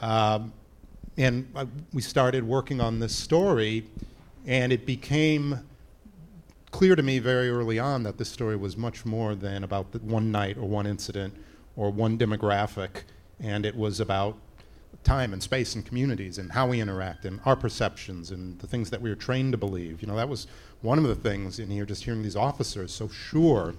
Um, 0.01 0.53
and 1.17 1.51
I, 1.55 1.67
we 1.91 2.01
started 2.01 2.43
working 2.43 2.81
on 2.81 2.99
this 2.99 3.15
story, 3.15 3.85
and 4.45 4.71
it 4.71 4.85
became 4.85 5.59
clear 6.69 6.95
to 6.95 7.03
me 7.03 7.19
very 7.19 7.49
early 7.49 7.79
on 7.79 8.03
that 8.03 8.17
this 8.17 8.29
story 8.29 8.55
was 8.55 8.77
much 8.77 9.05
more 9.05 9.33
than 9.35 9.63
about 9.63 9.93
one 10.01 10.31
night 10.31 10.57
or 10.57 10.67
one 10.67 10.85
incident 10.85 11.35
or 11.75 11.91
one 11.91 12.17
demographic, 12.17 13.03
and 13.39 13.65
it 13.65 13.75
was 13.75 13.99
about 13.99 14.37
time 15.03 15.33
and 15.33 15.43
space 15.43 15.75
and 15.75 15.85
communities 15.85 16.37
and 16.37 16.51
how 16.51 16.67
we 16.67 16.79
interact 16.79 17.25
and 17.25 17.39
our 17.45 17.55
perceptions 17.55 18.31
and 18.31 18.57
the 18.59 18.67
things 18.67 18.89
that 18.89 19.01
we 19.01 19.09
were 19.09 19.15
trained 19.15 19.51
to 19.51 19.57
believe. 19.57 20.01
You 20.01 20.07
know, 20.07 20.15
that 20.15 20.29
was 20.29 20.47
one 20.81 20.97
of 20.97 21.05
the 21.05 21.15
things 21.15 21.59
in 21.59 21.69
here, 21.69 21.85
just 21.85 22.03
hearing 22.03 22.23
these 22.23 22.35
officers 22.35 22.93
so 22.93 23.07
sure 23.07 23.75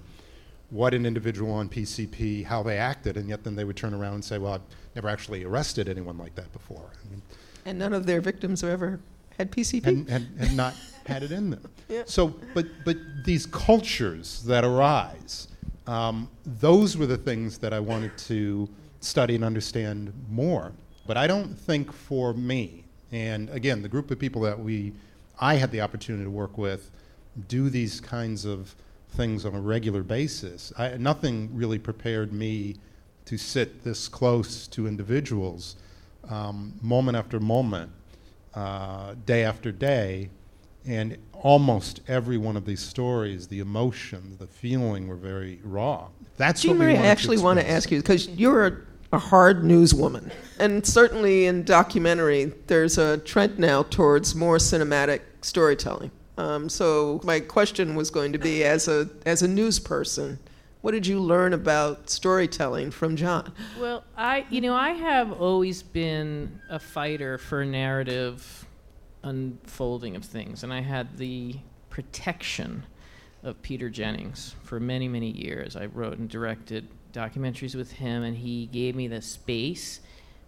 what 0.70 0.92
an 0.94 1.06
individual 1.06 1.52
on 1.52 1.68
PCP, 1.68 2.44
how 2.44 2.62
they 2.62 2.78
acted, 2.78 3.16
and 3.16 3.28
yet 3.28 3.44
then 3.44 3.54
they 3.54 3.64
would 3.64 3.76
turn 3.76 3.94
around 3.94 4.14
and 4.14 4.24
say, 4.24 4.38
well, 4.38 4.54
I've 4.54 4.62
never 4.94 5.08
actually 5.08 5.44
arrested 5.44 5.88
anyone 5.88 6.18
like 6.18 6.34
that 6.34 6.52
before. 6.52 6.90
I 7.04 7.10
mean, 7.10 7.22
and 7.64 7.78
none 7.78 7.92
of 7.92 8.06
their 8.06 8.20
victims 8.20 8.60
have 8.62 8.70
ever 8.70 9.00
had 9.38 9.50
PCP? 9.50 9.86
And, 9.86 10.08
and, 10.08 10.28
and 10.38 10.56
not 10.56 10.74
had 11.06 11.22
it 11.22 11.32
in 11.32 11.50
them. 11.50 11.68
Yeah. 11.88 12.02
So, 12.06 12.34
but, 12.54 12.66
but 12.84 12.96
these 13.24 13.46
cultures 13.46 14.42
that 14.44 14.64
arise, 14.64 15.48
um, 15.86 16.28
those 16.44 16.96
were 16.96 17.06
the 17.06 17.18
things 17.18 17.58
that 17.58 17.72
I 17.72 17.80
wanted 17.80 18.16
to 18.18 18.68
study 19.00 19.34
and 19.34 19.44
understand 19.44 20.12
more. 20.28 20.72
But 21.06 21.16
I 21.16 21.26
don't 21.26 21.58
think 21.58 21.92
for 21.92 22.32
me, 22.32 22.84
and 23.12 23.50
again, 23.50 23.82
the 23.82 23.88
group 23.88 24.10
of 24.10 24.18
people 24.18 24.42
that 24.42 24.58
we, 24.58 24.92
I 25.40 25.54
had 25.54 25.70
the 25.70 25.80
opportunity 25.80 26.24
to 26.24 26.30
work 26.30 26.56
with, 26.56 26.90
do 27.48 27.68
these 27.68 28.00
kinds 28.00 28.44
of 28.44 28.74
things 29.10 29.44
on 29.44 29.54
a 29.54 29.60
regular 29.60 30.02
basis. 30.02 30.72
I, 30.78 30.96
nothing 30.96 31.50
really 31.52 31.78
prepared 31.78 32.32
me 32.32 32.76
to 33.26 33.38
sit 33.38 33.84
this 33.84 34.08
close 34.08 34.66
to 34.68 34.86
individuals, 34.86 35.76
um, 36.28 36.74
moment 36.82 37.16
after 37.16 37.40
moment, 37.40 37.90
uh, 38.54 39.14
day 39.26 39.44
after 39.44 39.72
day, 39.72 40.30
and 40.86 41.16
almost 41.32 42.00
every 42.08 42.36
one 42.36 42.56
of 42.56 42.66
these 42.66 42.80
stories, 42.80 43.48
the 43.48 43.60
emotion, 43.60 44.36
the 44.38 44.46
feeling 44.46 45.08
were 45.08 45.16
very 45.16 45.58
raw. 45.64 46.08
That's 46.36 46.62
Jean 46.62 46.72
what 46.72 46.84
Marie, 46.84 46.96
I 46.96 47.06
actually 47.06 47.38
want 47.38 47.60
to 47.60 47.68
ask 47.68 47.90
you 47.90 47.98
because 48.00 48.28
you're 48.28 48.66
a 48.66 48.76
a 49.14 49.18
hard 49.18 49.62
newswoman. 49.62 50.30
And 50.58 50.84
certainly 50.86 51.46
in 51.46 51.64
documentary, 51.64 52.52
there's 52.66 52.98
a 52.98 53.18
trend 53.18 53.58
now 53.58 53.84
towards 53.84 54.34
more 54.34 54.58
cinematic 54.58 55.20
storytelling. 55.40 56.10
Um, 56.36 56.68
so 56.68 57.20
my 57.24 57.40
question 57.40 57.94
was 57.94 58.10
going 58.10 58.32
to 58.32 58.38
be, 58.38 58.64
as 58.64 58.88
a 58.88 59.08
as 59.24 59.42
a 59.42 59.48
news 59.48 59.78
person, 59.78 60.38
what 60.80 60.92
did 60.92 61.06
you 61.06 61.20
learn 61.20 61.52
about 61.52 62.10
storytelling 62.10 62.90
from 62.90 63.14
John? 63.14 63.52
Well, 63.80 64.04
I 64.16 64.44
you 64.50 64.60
know 64.60 64.74
I 64.74 64.90
have 64.90 65.32
always 65.32 65.82
been 65.82 66.60
a 66.68 66.80
fighter 66.80 67.38
for 67.38 67.64
narrative 67.64 68.66
unfolding 69.22 70.16
of 70.16 70.24
things, 70.24 70.64
and 70.64 70.72
I 70.72 70.80
had 70.80 71.16
the 71.16 71.56
protection 71.88 72.84
of 73.44 73.60
Peter 73.62 73.88
Jennings 73.88 74.56
for 74.64 74.80
many 74.80 75.06
many 75.06 75.30
years. 75.30 75.76
I 75.76 75.86
wrote 75.86 76.18
and 76.18 76.28
directed 76.28 76.88
documentaries 77.14 77.74
with 77.74 77.92
him, 77.92 78.22
and 78.22 78.36
he 78.36 78.66
gave 78.66 78.94
me 78.94 79.08
the 79.08 79.22
space 79.22 80.00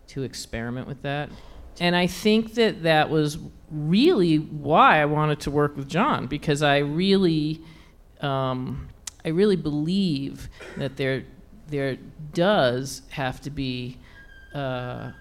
to 0.08 0.22
experiment 0.22 0.86
with 0.86 1.02
that. 1.02 1.30
And 1.78 1.94
I 1.94 2.06
think 2.06 2.54
that 2.54 2.82
that 2.82 3.10
was 3.10 3.38
really 3.70 4.36
why 4.36 5.00
I 5.00 5.04
wanted 5.04 5.40
to 5.40 5.50
work 5.50 5.76
with 5.76 5.88
John 5.88 6.26
because 6.26 6.62
I 6.62 6.78
really, 6.78 7.60
um, 8.20 8.88
I 9.24 9.28
really 9.28 9.56
believe 9.56 10.48
that 10.76 10.96
there, 10.96 11.24
there 11.68 11.98
does 12.32 13.02
have 13.10 13.40
to 13.42 13.50
be 13.50 13.98
uh, 14.54 15.12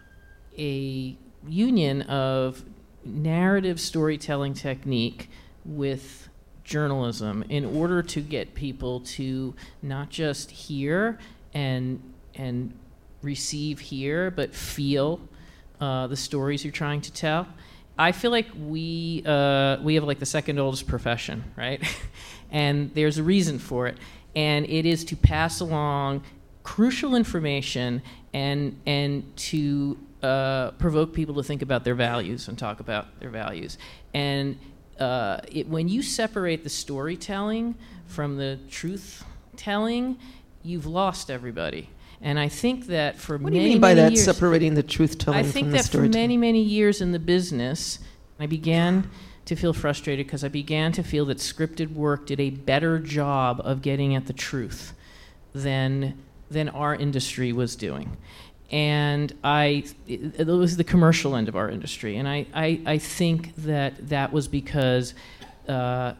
a 0.57 1.17
union 1.47 2.03
of 2.03 2.63
narrative 3.03 3.79
storytelling 3.79 4.53
technique 4.53 5.29
with 5.65 6.29
journalism 6.63 7.43
in 7.49 7.63
order 7.63 8.01
to 8.01 8.21
get 8.21 8.55
people 8.55 8.99
to 9.01 9.53
not 9.81 10.09
just 10.09 10.49
hear 10.49 11.19
and 11.55 11.99
and 12.35 12.77
receive 13.23 13.79
here, 13.79 14.29
but 14.29 14.53
feel 14.53 15.19
uh, 15.81 16.05
the 16.05 16.15
stories 16.15 16.63
you're 16.63 16.71
trying 16.71 17.01
to 17.01 17.11
tell. 17.11 17.47
I 17.97 18.11
feel 18.11 18.29
like 18.29 18.47
we 18.55 19.23
uh, 19.25 19.77
we 19.81 19.95
have 19.95 20.03
like 20.03 20.19
the 20.19 20.25
second 20.25 20.59
oldest 20.59 20.85
profession, 20.85 21.43
right? 21.55 21.81
and 22.51 22.93
there's 22.93 23.17
a 23.17 23.23
reason 23.23 23.57
for 23.57 23.87
it, 23.87 23.97
and 24.35 24.67
it 24.69 24.85
is 24.85 25.03
to 25.05 25.15
pass 25.15 25.61
along 25.61 26.23
crucial 26.63 27.15
information 27.15 28.01
and 28.33 28.79
and 28.85 29.35
to 29.37 29.97
uh, 30.21 30.71
provoke 30.71 31.13
people 31.13 31.35
to 31.35 31.43
think 31.43 31.61
about 31.61 31.83
their 31.83 31.95
values 31.95 32.47
and 32.47 32.57
talk 32.57 32.79
about 32.79 33.19
their 33.19 33.29
values. 33.29 33.77
And 34.13 34.57
uh, 34.99 35.39
it, 35.51 35.67
when 35.67 35.87
you 35.87 36.01
separate 36.01 36.63
the 36.63 36.69
storytelling 36.69 37.75
from 38.07 38.37
the 38.37 38.59
truth 38.69 39.23
telling, 39.55 40.17
you've 40.65 40.85
lost 40.85 41.29
everybody. 41.29 41.89
And 42.21 42.39
I 42.39 42.47
think 42.47 42.87
that 42.87 43.17
for 43.17 43.37
what 43.37 43.53
many, 43.53 43.59
do 43.59 43.65
you 43.65 43.71
mean 43.73 43.81
by 43.81 43.93
that 43.93 44.13
years, 44.13 44.23
separating 44.23 44.73
the 44.73 44.83
truth 44.83 45.17
telling 45.17 45.39
I 45.39 45.43
think 45.43 45.71
that 45.71 45.85
for 45.85 46.01
many 46.01 46.37
many 46.37 46.61
years 46.61 47.01
in 47.01 47.11
the 47.11 47.19
business, 47.19 47.99
I 48.39 48.45
began 48.47 49.09
to 49.45 49.55
feel 49.55 49.73
frustrated 49.73 50.25
because 50.25 50.43
I 50.43 50.47
began 50.47 50.91
to 50.93 51.03
feel 51.03 51.25
that 51.25 51.37
scripted 51.37 51.93
work 51.93 52.25
did 52.25 52.39
a 52.39 52.49
better 52.49 52.99
job 52.99 53.61
of 53.63 53.81
getting 53.81 54.15
at 54.15 54.25
the 54.25 54.33
truth 54.33 54.93
than 55.53 56.17
than 56.49 56.69
our 56.69 56.95
industry 56.95 57.51
was 57.51 57.75
doing. 57.75 58.17
And 58.71 59.33
I, 59.43 59.85
it, 60.07 60.39
it 60.39 60.47
was 60.47 60.77
the 60.77 60.83
commercial 60.83 61.35
end 61.35 61.47
of 61.47 61.55
our 61.55 61.69
industry. 61.69 62.17
And 62.17 62.27
I, 62.27 62.47
I, 62.53 62.81
I 62.85 62.97
think 62.97 63.55
that 63.57 64.09
that 64.09 64.33
was 64.33 64.47
because 64.47 65.13
uh, 65.67 66.13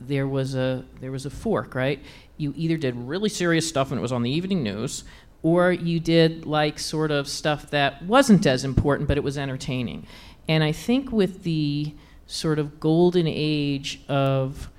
there 0.00 0.28
was 0.28 0.54
a 0.54 0.84
there 1.00 1.10
was 1.10 1.24
a 1.26 1.30
fork, 1.30 1.74
right? 1.74 2.02
You 2.36 2.52
either 2.56 2.76
did 2.76 2.94
really 2.96 3.28
serious 3.28 3.68
stuff 3.68 3.90
and 3.90 3.98
it 3.98 4.02
was 4.02 4.12
on 4.12 4.22
the 4.22 4.30
evening 4.30 4.62
news, 4.62 5.04
or 5.42 5.72
you 5.72 6.00
did 6.00 6.46
like 6.46 6.78
sort 6.78 7.10
of 7.10 7.28
stuff 7.28 7.70
that 7.70 8.02
wasn't 8.02 8.46
as 8.46 8.64
important 8.64 9.08
but 9.08 9.16
it 9.16 9.24
was 9.24 9.38
entertaining. 9.38 10.06
And 10.48 10.62
I 10.62 10.72
think 10.72 11.12
with 11.12 11.42
the 11.42 11.94
sort 12.26 12.58
of 12.58 12.80
golden 12.80 13.26
age 13.26 14.00
of 14.08 14.70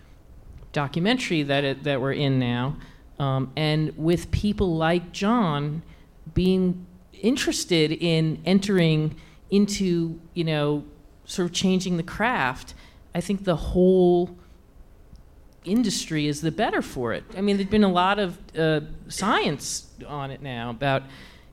documentary 0.74 1.44
that 1.44 1.64
it, 1.64 1.84
that 1.84 2.02
we're 2.02 2.14
in 2.14 2.40
now, 2.40 2.78
um, 3.20 3.52
and 3.56 3.98
with 3.98 4.30
people 4.32 4.76
like 4.76 5.12
John 5.12 5.82
being 6.34 6.86
interested 7.14 7.92
in 7.92 8.42
entering 8.46 9.16
into, 9.50 10.20
you 10.34 10.44
know, 10.44 10.84
sort 11.26 11.48
of 11.48 11.54
changing 11.54 11.98
the 11.98 12.04
craft, 12.04 12.74
I 13.16 13.22
think 13.22 13.44
the 13.44 13.56
whole 13.56 14.36
industry 15.72 16.28
is 16.28 16.42
the 16.42 16.52
better 16.52 16.82
for 16.82 17.14
it. 17.14 17.24
I 17.38 17.42
mean, 17.42 17.58
there's 17.58 17.70
been 17.70 17.84
a 17.84 17.92
lot 17.92 18.20
of 18.20 18.38
uh, 18.58 18.82
science 19.08 19.88
on 20.08 20.32
it 20.32 20.42
now 20.42 20.70
about, 20.70 21.04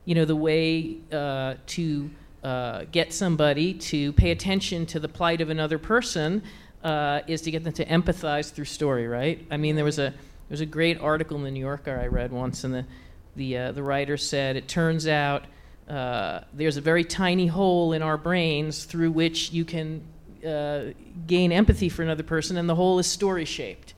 you 0.05 0.15
know, 0.15 0.25
the 0.25 0.35
way 0.35 0.97
uh, 1.11 1.55
to 1.67 2.09
uh, 2.43 2.85
get 2.91 3.13
somebody 3.13 3.73
to 3.73 4.13
pay 4.13 4.31
attention 4.31 4.85
to 4.85 4.99
the 4.99 5.09
plight 5.09 5.41
of 5.41 5.49
another 5.49 5.79
person 5.79 6.43
uh, 6.83 7.21
is 7.27 7.41
to 7.41 7.51
get 7.51 7.63
them 7.63 7.73
to 7.73 7.85
empathize 7.85 8.51
through 8.51 8.65
story, 8.65 9.07
right? 9.07 9.45
I 9.49 9.57
mean, 9.57 9.75
there 9.75 9.85
was 9.85 9.97
a 9.97 10.13
there 10.47 10.53
was 10.53 10.61
a 10.61 10.67
great 10.67 11.01
article 11.01 11.37
in 11.37 11.43
the 11.43 11.49
New 11.49 11.59
Yorker 11.59 11.99
I 11.99 12.05
read 12.05 12.31
once, 12.31 12.63
and 12.63 12.73
the 12.73 12.85
the 13.35 13.57
uh, 13.57 13.71
the 13.71 13.81
writer 13.81 14.15
said 14.15 14.55
it 14.55 14.67
turns 14.67 15.07
out 15.07 15.45
uh, 15.89 16.41
there's 16.53 16.77
a 16.77 16.81
very 16.81 17.03
tiny 17.03 17.47
hole 17.47 17.93
in 17.93 18.03
our 18.03 18.17
brains 18.17 18.85
through 18.85 19.11
which 19.11 19.51
you 19.51 19.65
can 19.65 20.03
uh, 20.45 20.93
gain 21.25 21.51
empathy 21.51 21.89
for 21.89 22.03
another 22.03 22.21
person, 22.21 22.57
and 22.57 22.69
the 22.69 22.75
hole 22.75 22.99
is 22.99 23.07
story 23.07 23.45
shaped, 23.45 23.94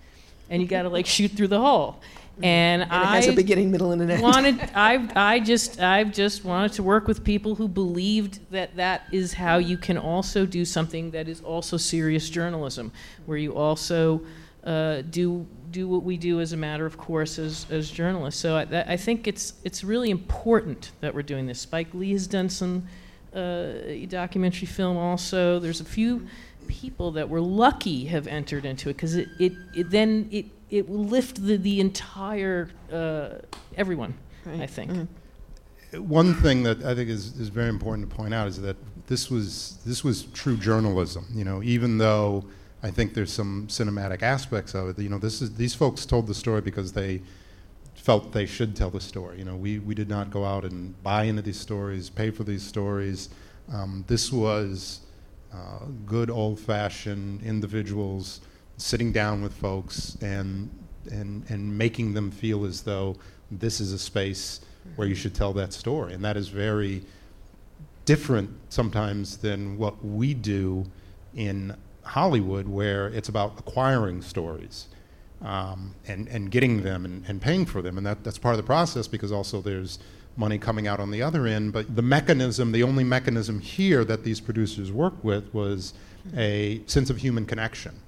and 0.49 0.61
you 0.61 0.67
got 0.67 0.83
to 0.83 0.89
like 0.89 1.05
shoot 1.05 1.31
through 1.31 1.47
the 1.47 1.59
hole. 1.59 1.99
And, 2.37 2.83
And 2.83 2.91
it 2.91 2.95
I 2.95 3.15
has 3.15 3.27
a 3.27 3.33
beginning, 3.33 3.71
middle, 3.71 3.91
and 3.91 4.01
an 4.01 4.11
end. 4.11 4.21
wanted 4.21 4.59
I 4.75 5.09
I 5.15 5.39
just 5.39 5.81
I 5.81 6.03
just 6.03 6.45
wanted 6.45 6.73
to 6.73 6.83
work 6.83 7.07
with 7.07 7.23
people 7.23 7.55
who 7.55 7.67
believed 7.67 8.39
that 8.51 8.75
that 8.75 9.03
is 9.11 9.33
how 9.33 9.57
you 9.57 9.77
can 9.77 9.97
also 9.97 10.45
do 10.45 10.63
something 10.63 11.11
that 11.11 11.27
is 11.27 11.41
also 11.41 11.77
serious 11.77 12.29
journalism, 12.29 12.91
where 13.25 13.39
you 13.39 13.55
also 13.55 14.21
uh, 14.63 15.01
do 15.09 15.47
do 15.71 15.87
what 15.87 16.03
we 16.03 16.15
do 16.15 16.39
as 16.39 16.53
a 16.53 16.57
matter 16.57 16.85
of 16.85 16.97
course 16.97 17.39
as, 17.39 17.65
as 17.71 17.89
journalists. 17.89 18.39
So 18.39 18.57
I, 18.57 18.65
that, 18.65 18.87
I 18.87 18.97
think 18.97 19.27
it's 19.27 19.53
it's 19.63 19.83
really 19.83 20.11
important 20.11 20.91
that 21.01 21.15
we're 21.15 21.23
doing 21.23 21.47
this. 21.47 21.59
Spike 21.59 21.93
Lee 21.93 22.11
has 22.11 22.27
done 22.27 22.49
some 22.49 22.87
uh, 23.33 23.71
documentary 24.07 24.67
film 24.67 24.97
also. 24.97 25.59
There's 25.59 25.81
a 25.81 25.85
few 25.85 26.27
people 26.67 27.11
that 27.11 27.29
were 27.29 27.41
lucky 27.41 28.05
have 28.05 28.27
entered 28.27 28.65
into 28.65 28.89
it 28.89 28.93
because 28.93 29.15
it, 29.15 29.29
it, 29.39 29.53
it 29.75 29.89
then 29.89 30.27
it 30.31 30.45
it 30.69 30.87
will 30.89 31.05
lift 31.05 31.43
the, 31.45 31.55
the 31.57 31.79
entire 31.79 32.69
uh, 32.91 33.29
everyone. 33.75 34.13
I 34.45 34.65
think. 34.65 35.09
One 35.93 36.33
thing 36.35 36.63
that 36.63 36.83
I 36.83 36.95
think 36.95 37.09
is, 37.09 37.37
is 37.37 37.49
very 37.49 37.69
important 37.69 38.09
to 38.09 38.15
point 38.15 38.33
out 38.33 38.47
is 38.47 38.61
that 38.61 38.77
this 39.07 39.29
was 39.29 39.79
this 39.85 40.03
was 40.03 40.23
true 40.33 40.57
journalism. 40.57 41.25
You 41.33 41.43
know, 41.43 41.61
even 41.63 41.97
though 41.97 42.45
I 42.83 42.91
think 42.91 43.13
there's 43.13 43.33
some 43.33 43.67
cinematic 43.67 44.21
aspects 44.21 44.73
of 44.73 44.89
it. 44.89 44.99
You 44.99 45.09
know, 45.09 45.17
this 45.17 45.41
is 45.41 45.55
these 45.55 45.73
folks 45.73 46.05
told 46.05 46.27
the 46.27 46.35
story 46.35 46.61
because 46.61 46.93
they 46.93 47.21
felt 47.95 48.31
they 48.31 48.45
should 48.45 48.75
tell 48.75 48.89
the 48.89 49.01
story. 49.01 49.39
You 49.39 49.45
know, 49.45 49.55
we, 49.55 49.79
we 49.79 49.95
did 49.95 50.07
not 50.07 50.29
go 50.29 50.45
out 50.45 50.63
and 50.63 51.01
buy 51.03 51.23
into 51.23 51.41
these 51.41 51.59
stories, 51.59 52.09
pay 52.09 52.29
for 52.29 52.43
these 52.43 52.63
stories. 52.63 53.29
Um, 53.71 54.05
this 54.07 54.31
was 54.31 55.01
uh, 55.53 55.85
good 56.05 56.29
old-fashioned 56.29 57.41
individuals 57.43 58.41
sitting 58.77 59.11
down 59.11 59.41
with 59.41 59.53
folks 59.53 60.17
and 60.21 60.69
and 61.11 61.49
and 61.49 61.77
making 61.77 62.13
them 62.13 62.29
feel 62.29 62.65
as 62.65 62.81
though 62.81 63.15
this 63.49 63.79
is 63.79 63.93
a 63.93 63.99
space 63.99 64.59
where 64.95 65.07
you 65.07 65.15
should 65.15 65.33
tell 65.33 65.53
that 65.53 65.73
story, 65.73 66.13
and 66.13 66.23
that 66.23 66.37
is 66.37 66.49
very 66.49 67.03
different 68.05 68.49
sometimes 68.69 69.37
than 69.37 69.77
what 69.77 70.03
we 70.03 70.33
do 70.33 70.85
in 71.35 71.75
Hollywood, 72.03 72.67
where 72.67 73.07
it's 73.09 73.29
about 73.29 73.59
acquiring 73.59 74.21
stories 74.21 74.87
um, 75.41 75.93
and, 76.07 76.27
and 76.29 76.49
getting 76.49 76.83
them 76.83 77.05
and, 77.05 77.23
and 77.27 77.41
paying 77.41 77.65
for 77.65 77.81
them. 77.81 77.97
And 77.97 78.07
that, 78.07 78.23
that's 78.23 78.37
part 78.37 78.53
of 78.53 78.57
the 78.57 78.63
process 78.63 79.07
because 79.07 79.31
also 79.31 79.61
there's 79.61 79.99
money 80.37 80.57
coming 80.57 80.87
out 80.87 80.99
on 80.99 81.11
the 81.11 81.21
other 81.21 81.47
end. 81.47 81.73
But 81.73 81.95
the 81.95 82.01
mechanism, 82.01 82.71
the 82.71 82.83
only 82.83 83.03
mechanism 83.03 83.59
here 83.59 84.05
that 84.05 84.23
these 84.23 84.39
producers 84.39 84.91
worked 84.91 85.23
with 85.23 85.53
was 85.53 85.93
a 86.35 86.81
sense 86.85 87.09
of 87.09 87.17
human 87.17 87.45
connection. 87.45 87.99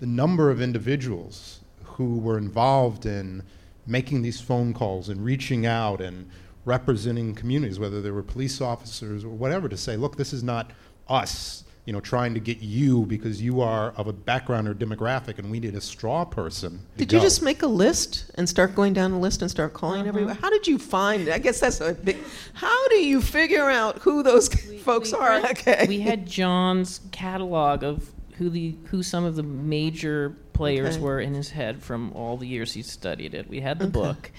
The 0.00 0.06
number 0.06 0.50
of 0.50 0.60
individuals 0.60 1.60
who 1.84 2.18
were 2.18 2.38
involved 2.38 3.06
in 3.06 3.42
making 3.86 4.22
these 4.22 4.40
phone 4.40 4.72
calls 4.72 5.08
and 5.08 5.24
reaching 5.24 5.66
out 5.66 6.00
and 6.00 6.30
representing 6.64 7.34
communities, 7.34 7.78
whether 7.78 8.00
they 8.00 8.10
were 8.10 8.22
police 8.22 8.60
officers 8.60 9.24
or 9.24 9.30
whatever, 9.30 9.68
to 9.68 9.76
say, 9.76 9.96
look, 9.96 10.16
this 10.16 10.32
is 10.32 10.42
not 10.42 10.70
us, 11.08 11.64
you 11.84 11.92
know, 11.92 12.00
trying 12.00 12.32
to 12.34 12.40
get 12.40 12.60
you 12.60 13.04
because 13.06 13.42
you 13.42 13.60
are 13.60 13.90
of 13.96 14.06
a 14.06 14.12
background 14.12 14.68
or 14.68 14.74
demographic 14.74 15.38
and 15.38 15.50
we 15.50 15.58
need 15.58 15.74
a 15.74 15.80
straw 15.80 16.24
person. 16.24 16.78
to 16.96 16.98
Did 16.98 17.12
you 17.12 17.20
just 17.20 17.42
make 17.42 17.62
a 17.62 17.66
list 17.66 18.30
and 18.36 18.48
start 18.48 18.74
going 18.76 18.92
down 18.92 19.10
the 19.10 19.18
list 19.18 19.42
and 19.42 19.50
start 19.50 19.72
calling 19.72 20.02
uh-huh. 20.02 20.08
everyone? 20.08 20.36
How 20.36 20.50
did 20.50 20.66
you 20.68 20.78
find? 20.78 21.22
it? 21.26 21.34
I 21.34 21.38
guess 21.38 21.58
that's 21.60 21.80
a 21.80 21.94
big. 21.94 22.18
How 22.54 22.88
do 22.88 22.96
you 22.96 23.20
figure 23.20 23.68
out 23.68 23.98
who 23.98 24.22
those 24.22 24.48
folks 24.82 25.12
we 25.12 25.18
are? 25.18 25.40
had- 25.40 25.50
okay. 25.58 25.86
We 25.88 26.00
had 26.00 26.26
John's 26.26 27.00
catalog 27.10 27.82
of 27.82 28.10
who 28.34 28.48
the 28.48 28.76
who 28.86 29.02
some 29.02 29.24
of 29.24 29.34
the 29.34 29.42
major 29.42 30.36
players 30.52 30.94
Okay. 30.96 31.04
were 31.04 31.20
in 31.20 31.34
his 31.34 31.50
head 31.50 31.82
from 31.82 32.12
all 32.12 32.36
the 32.36 32.46
years 32.46 32.72
he 32.72 32.82
studied 32.82 33.34
it. 33.34 33.48
We 33.48 33.60
had 33.60 33.78
the 33.80 33.88
book, 33.88 34.30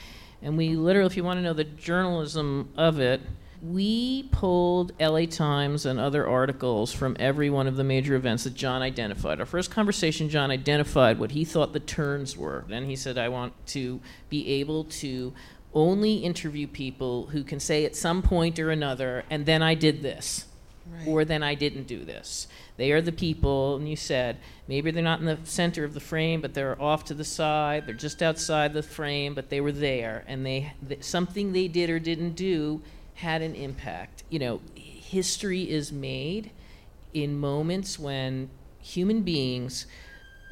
and 0.41 0.58
we 0.58 0.75
literally, 0.75 1.08
if 1.08 1.17
you 1.17 1.23
want 1.23 1.39
to 1.39 1.41
know 1.43 1.53
the 1.53 1.63
journalism 1.65 2.69
of 2.77 2.99
it, 2.99 3.21
we 3.63 4.23
pulled 4.23 4.91
LA 4.99 5.26
Times 5.26 5.86
and 5.86 5.97
other 5.97 6.28
articles 6.28 6.91
from 6.91 7.15
every 7.17 7.49
one 7.49 7.65
of 7.65 7.78
the 7.78 7.84
major 7.84 8.15
events 8.15 8.43
that 8.43 8.54
John 8.54 8.82
identified. 8.82 9.39
Our 9.39 9.45
first 9.45 9.71
conversation, 9.71 10.28
John 10.28 10.52
identified 10.52 11.17
what 11.17 11.32
he 11.32 11.45
thought 11.45 11.71
the 11.71 11.80
turns 11.80 12.36
were. 12.36 12.65
Then 12.67 12.86
he 12.86 12.97
said, 12.97 13.17
I 13.17 13.30
want 13.30 13.54
to 13.67 14.02
be 14.30 14.49
able 14.60 14.84
to 14.86 15.34
only 15.73 16.17
interview 16.17 16.67
people 16.67 17.28
who 17.28 17.43
can 17.43 17.60
say 17.60 17.86
at 17.86 17.95
some 17.95 18.21
point 18.21 18.60
or 18.60 18.69
another, 18.69 19.23
and 19.30 19.45
then 19.45 19.62
I 19.63 19.76
did 19.76 20.02
this, 20.02 20.45
or 21.08 21.23
then 21.23 21.41
I 21.41 21.56
didn't 21.56 21.88
do 21.88 22.04
this. 22.04 22.47
They 22.76 22.91
are 22.91 23.02
the 23.02 23.13
people, 23.13 23.78
and 23.78 23.88
you 23.88 23.95
said 23.95 24.39
maybe 24.67 24.91
they're 24.91 25.02
not 25.02 25.21
in 25.21 25.26
the 25.26 25.39
center 25.45 25.86
of 25.86 25.93
the 25.93 26.02
frame, 26.02 26.41
but 26.41 26.54
they're 26.54 26.80
off 26.82 27.06
to 27.06 27.13
the 27.13 27.23
side. 27.23 27.88
They're 27.88 27.95
just 27.95 28.21
outside 28.21 28.73
the 28.73 28.84
frame, 28.84 29.34
but 29.34 29.49
they 29.49 29.62
were 29.62 29.71
there, 29.71 30.26
and 30.28 30.45
they 30.45 30.73
th- 30.86 31.02
something 31.02 31.54
they 31.54 31.69
did 31.69 31.89
or 31.89 31.97
didn't 31.97 32.34
do 32.34 32.82
had 33.15 33.41
an 33.41 33.56
impact. 33.56 34.23
You 34.30 34.39
know, 34.39 34.62
history 34.76 35.69
is 35.69 35.91
made 35.91 36.52
in 37.13 37.38
moments 37.38 37.99
when 37.99 38.49
human 38.80 39.21
beings 39.21 39.86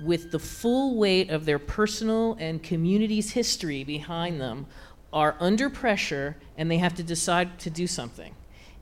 with 0.04 0.32
the 0.32 0.40
full 0.40 0.98
weight 0.98 1.30
of 1.30 1.46
their 1.46 1.60
personal 1.60 2.36
and 2.40 2.62
community's 2.64 3.32
history 3.32 3.84
behind 3.84 4.42
them 4.42 4.66
are 5.14 5.36
under 5.40 5.70
pressure 5.70 6.38
and 6.58 6.72
they 6.72 6.78
have 6.78 6.96
to 6.96 7.04
decide 7.04 7.60
to 7.60 7.70
do 7.70 7.86
something. 7.86 8.34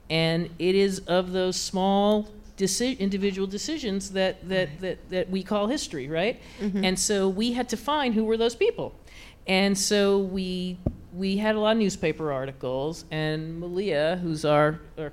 And 0.09 0.49
it 0.59 0.75
is 0.75 0.99
of 0.99 1.31
those 1.31 1.55
small 1.55 2.29
deci- 2.57 2.97
individual 2.99 3.47
decisions 3.47 4.11
that, 4.11 4.47
that, 4.49 4.69
mm-hmm. 4.69 4.81
that, 4.81 5.09
that 5.09 5.29
we 5.29 5.43
call 5.43 5.67
history, 5.67 6.07
right? 6.07 6.39
Mm-hmm. 6.59 6.85
And 6.85 6.99
so 6.99 7.27
we 7.27 7.53
had 7.53 7.69
to 7.69 7.77
find 7.77 8.13
who 8.13 8.25
were 8.25 8.37
those 8.37 8.55
people. 8.55 8.93
And 9.47 9.77
so 9.77 10.19
we 10.19 10.77
we 11.13 11.37
had 11.37 11.55
a 11.55 11.59
lot 11.59 11.71
of 11.71 11.77
newspaper 11.77 12.31
articles, 12.31 13.05
and 13.11 13.59
Malia, 13.59 14.19
who's 14.21 14.45
our, 14.45 14.79
our 14.97 15.11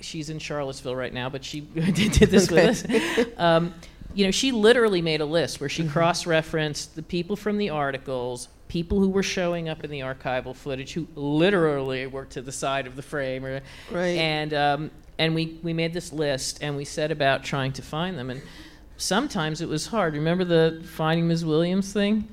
she's 0.00 0.30
in 0.30 0.38
Charlottesville 0.38 0.96
right 0.96 1.12
now, 1.12 1.28
but 1.28 1.44
she 1.44 1.60
did 1.60 2.12
this 2.30 2.50
with 2.50 2.86
us. 2.86 3.26
Um, 3.38 3.74
you 4.14 4.24
know, 4.24 4.30
she 4.30 4.52
literally 4.52 5.02
made 5.02 5.20
a 5.20 5.24
list 5.26 5.60
where 5.60 5.68
she 5.68 5.86
cross-referenced 5.86 6.96
the 6.96 7.02
people 7.02 7.36
from 7.36 7.58
the 7.58 7.70
articles, 7.70 8.48
people 8.66 8.98
who 9.00 9.10
were 9.10 9.22
showing 9.22 9.68
up 9.68 9.84
in 9.84 9.90
the 9.90 10.00
archival 10.00 10.56
footage, 10.56 10.92
who 10.94 11.06
literally 11.14 12.06
were 12.06 12.24
to 12.26 12.40
the 12.42 12.50
side 12.50 12.86
of 12.86 12.96
the 12.96 13.02
frame, 13.02 13.44
or, 13.44 13.60
Right. 13.92 14.16
and 14.18 14.54
um, 14.54 14.90
and 15.18 15.34
we 15.34 15.58
we 15.62 15.72
made 15.72 15.92
this 15.92 16.12
list, 16.12 16.58
and 16.62 16.76
we 16.76 16.84
set 16.84 17.10
about 17.12 17.44
trying 17.44 17.72
to 17.72 17.82
find 17.82 18.18
them, 18.18 18.30
and 18.30 18.40
sometimes 18.96 19.60
it 19.60 19.68
was 19.68 19.86
hard. 19.86 20.14
Remember 20.14 20.44
the 20.44 20.82
finding 20.94 21.28
Ms. 21.28 21.44
Williams 21.44 21.92
thing? 21.92 22.28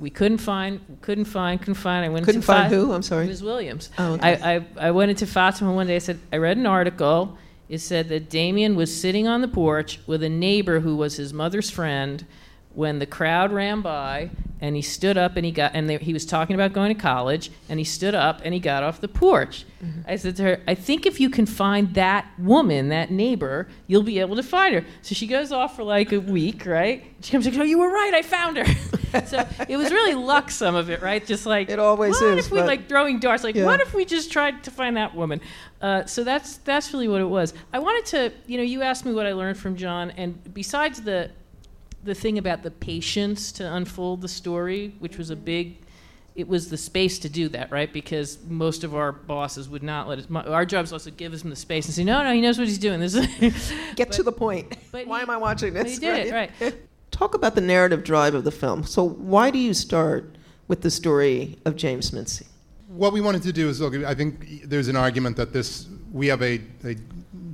We 0.00 0.10
couldn't 0.10 0.38
find, 0.38 0.80
couldn't 1.02 1.26
find, 1.26 1.60
couldn't 1.60 1.74
find. 1.74 2.04
I 2.04 2.08
went 2.08 2.24
to 2.24 2.26
Couldn't 2.26 2.40
to 2.40 2.46
find 2.46 2.70
Fa- 2.70 2.76
who? 2.76 2.92
I'm 2.92 3.02
sorry. 3.02 3.26
Ms. 3.26 3.42
Williams. 3.42 3.90
Oh, 3.98 4.14
okay. 4.14 4.40
I, 4.42 4.56
I, 4.56 4.66
I 4.88 4.90
went 4.92 5.10
into 5.10 5.26
Fatima 5.26 5.72
one 5.72 5.86
day. 5.86 5.96
I 5.96 5.98
said, 5.98 6.18
I 6.32 6.38
read 6.38 6.56
an 6.56 6.66
article. 6.66 7.36
It 7.68 7.78
said 7.78 8.08
that 8.08 8.30
Damien 8.30 8.74
was 8.74 8.98
sitting 8.98 9.28
on 9.28 9.42
the 9.42 9.48
porch 9.48 10.00
with 10.06 10.22
a 10.22 10.28
neighbor 10.28 10.80
who 10.80 10.96
was 10.96 11.16
his 11.16 11.34
mother's 11.34 11.70
friend 11.70 12.24
when 12.72 12.98
the 12.98 13.06
crowd 13.06 13.52
ran 13.52 13.80
by, 13.80 14.30
and 14.60 14.76
he 14.76 14.82
stood 14.82 15.18
up 15.18 15.36
and 15.36 15.44
he 15.44 15.50
got, 15.50 15.72
and 15.74 15.88
they, 15.88 15.96
he 15.98 16.12
was 16.12 16.24
talking 16.24 16.54
about 16.54 16.72
going 16.72 16.94
to 16.94 17.00
college, 17.00 17.50
and 17.68 17.78
he 17.78 17.84
stood 17.84 18.14
up 18.14 18.40
and 18.44 18.54
he 18.54 18.60
got 18.60 18.82
off 18.82 19.00
the 19.00 19.08
porch. 19.08 19.64
Mm-hmm. 19.84 20.00
I 20.06 20.16
said 20.16 20.36
to 20.36 20.42
her, 20.44 20.60
I 20.68 20.74
think 20.74 21.04
if 21.04 21.18
you 21.18 21.30
can 21.30 21.46
find 21.46 21.94
that 21.94 22.26
woman, 22.38 22.88
that 22.90 23.10
neighbor, 23.10 23.68
you'll 23.86 24.02
be 24.02 24.20
able 24.20 24.36
to 24.36 24.42
find 24.42 24.74
her. 24.74 24.84
So 25.02 25.14
she 25.14 25.26
goes 25.26 25.52
off 25.52 25.76
for 25.76 25.82
like 25.82 26.12
a 26.12 26.20
week, 26.20 26.64
right? 26.64 27.04
She 27.22 27.32
comes 27.32 27.46
goes, 27.46 27.58
Oh, 27.58 27.62
you 27.64 27.78
were 27.78 27.90
right, 27.90 28.14
I 28.14 28.22
found 28.22 28.56
her. 28.58 28.64
so 29.26 29.46
it 29.68 29.76
was 29.76 29.90
really 29.90 30.14
luck, 30.14 30.50
some 30.50 30.74
of 30.74 30.90
it, 30.90 31.02
right? 31.02 31.24
Just 31.24 31.46
like, 31.46 31.70
It 31.70 31.78
always 31.78 32.20
what 32.20 32.38
is, 32.38 32.46
if 32.46 32.52
we 32.52 32.62
like 32.62 32.88
throwing 32.88 33.18
darts? 33.18 33.44
Like, 33.44 33.54
Yeah. 33.54 33.64
what 33.64 33.80
if 33.80 33.94
we 33.94 34.04
just 34.04 34.30
tried 34.32 34.64
to 34.64 34.70
find 34.70 34.96
that 34.96 35.14
woman? 35.14 35.40
Uh, 35.80 36.04
so 36.04 36.24
that's 36.24 36.58
that's 36.58 36.92
really 36.92 37.08
what 37.08 37.20
it 37.20 37.28
was. 37.28 37.54
I 37.72 37.78
wanted 37.78 38.06
to, 38.06 38.32
you 38.46 38.56
know, 38.56 38.62
you 38.62 38.82
asked 38.82 39.04
me 39.04 39.12
what 39.12 39.26
I 39.26 39.32
learned 39.32 39.58
from 39.58 39.76
John, 39.76 40.10
and 40.12 40.52
besides 40.54 41.02
the 41.02 41.30
the 42.02 42.14
thing 42.14 42.38
about 42.38 42.62
the 42.62 42.70
patience 42.70 43.52
to 43.52 43.74
unfold 43.74 44.22
the 44.22 44.28
story, 44.28 44.94
which 45.00 45.18
was 45.18 45.30
a 45.30 45.36
big 45.36 45.76
it 46.36 46.48
was 46.48 46.70
the 46.70 46.76
space 46.76 47.18
to 47.20 47.28
do 47.28 47.48
that, 47.48 47.70
right? 47.70 47.92
Because 47.92 48.38
most 48.48 48.84
of 48.84 48.94
our 48.94 49.12
bosses 49.12 49.68
would 49.68 49.82
not 49.82 50.08
let 50.08 50.18
us. 50.18 50.26
Our 50.30 50.64
job 50.64 50.84
is 50.84 50.92
also 50.92 51.10
give 51.10 51.32
us 51.32 51.42
the 51.42 51.56
space 51.56 51.86
and 51.86 51.94
say, 51.94 52.04
no, 52.04 52.22
no, 52.22 52.32
he 52.32 52.40
knows 52.40 52.58
what 52.58 52.68
he's 52.68 52.78
doing. 52.78 53.00
This 53.00 53.14
is 53.14 53.72
Get 53.96 54.08
but, 54.08 54.12
to 54.12 54.22
the 54.22 54.32
point. 54.32 54.74
But 54.92 55.06
why 55.06 55.18
he, 55.18 55.22
am 55.22 55.30
I 55.30 55.36
watching 55.36 55.74
this? 55.74 55.94
he 55.94 55.98
did 55.98 56.32
right? 56.32 56.50
it 56.52 56.60
right. 56.62 56.74
Talk 57.10 57.34
about 57.34 57.54
the 57.54 57.60
narrative 57.60 58.04
drive 58.04 58.34
of 58.34 58.44
the 58.44 58.50
film. 58.50 58.84
So 58.84 59.08
why 59.08 59.50
do 59.50 59.58
you 59.58 59.74
start 59.74 60.36
with 60.68 60.82
the 60.82 60.90
story 60.90 61.58
of 61.64 61.76
James 61.76 62.12
Mincey? 62.12 62.46
What 62.88 63.12
we 63.12 63.20
wanted 63.20 63.42
to 63.42 63.52
do 63.52 63.68
is 63.68 63.80
look. 63.80 63.94
I 63.94 64.14
think 64.14 64.68
there's 64.68 64.88
an 64.88 64.96
argument 64.96 65.36
that 65.36 65.52
this 65.52 65.86
we 66.12 66.26
have 66.26 66.42
a, 66.42 66.60
a 66.84 66.96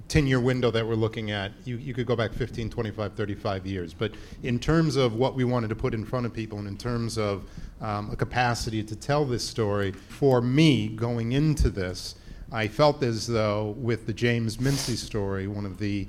10 0.08 0.26
year 0.26 0.40
window 0.40 0.70
that 0.70 0.86
we're 0.86 0.94
looking 0.94 1.30
at, 1.30 1.52
you, 1.64 1.76
you 1.76 1.92
could 1.92 2.06
go 2.06 2.14
back 2.14 2.32
15, 2.32 2.70
25, 2.70 3.14
35 3.14 3.66
years. 3.66 3.92
But 3.92 4.12
in 4.42 4.58
terms 4.58 4.96
of 4.96 5.14
what 5.14 5.34
we 5.34 5.44
wanted 5.44 5.68
to 5.68 5.74
put 5.74 5.94
in 5.94 6.04
front 6.04 6.26
of 6.26 6.32
people 6.32 6.58
and 6.58 6.68
in 6.68 6.76
terms 6.76 7.18
of 7.18 7.44
um, 7.80 8.10
a 8.10 8.16
capacity 8.16 8.82
to 8.84 8.96
tell 8.96 9.24
this 9.24 9.46
story, 9.46 9.92
for 9.92 10.40
me 10.40 10.88
going 10.88 11.32
into 11.32 11.70
this, 11.70 12.14
I 12.52 12.68
felt 12.68 13.02
as 13.02 13.26
though 13.26 13.74
with 13.78 14.06
the 14.06 14.12
James 14.12 14.60
Mincey 14.60 14.96
story, 14.96 15.48
one 15.48 15.66
of 15.66 15.78
the 15.78 16.06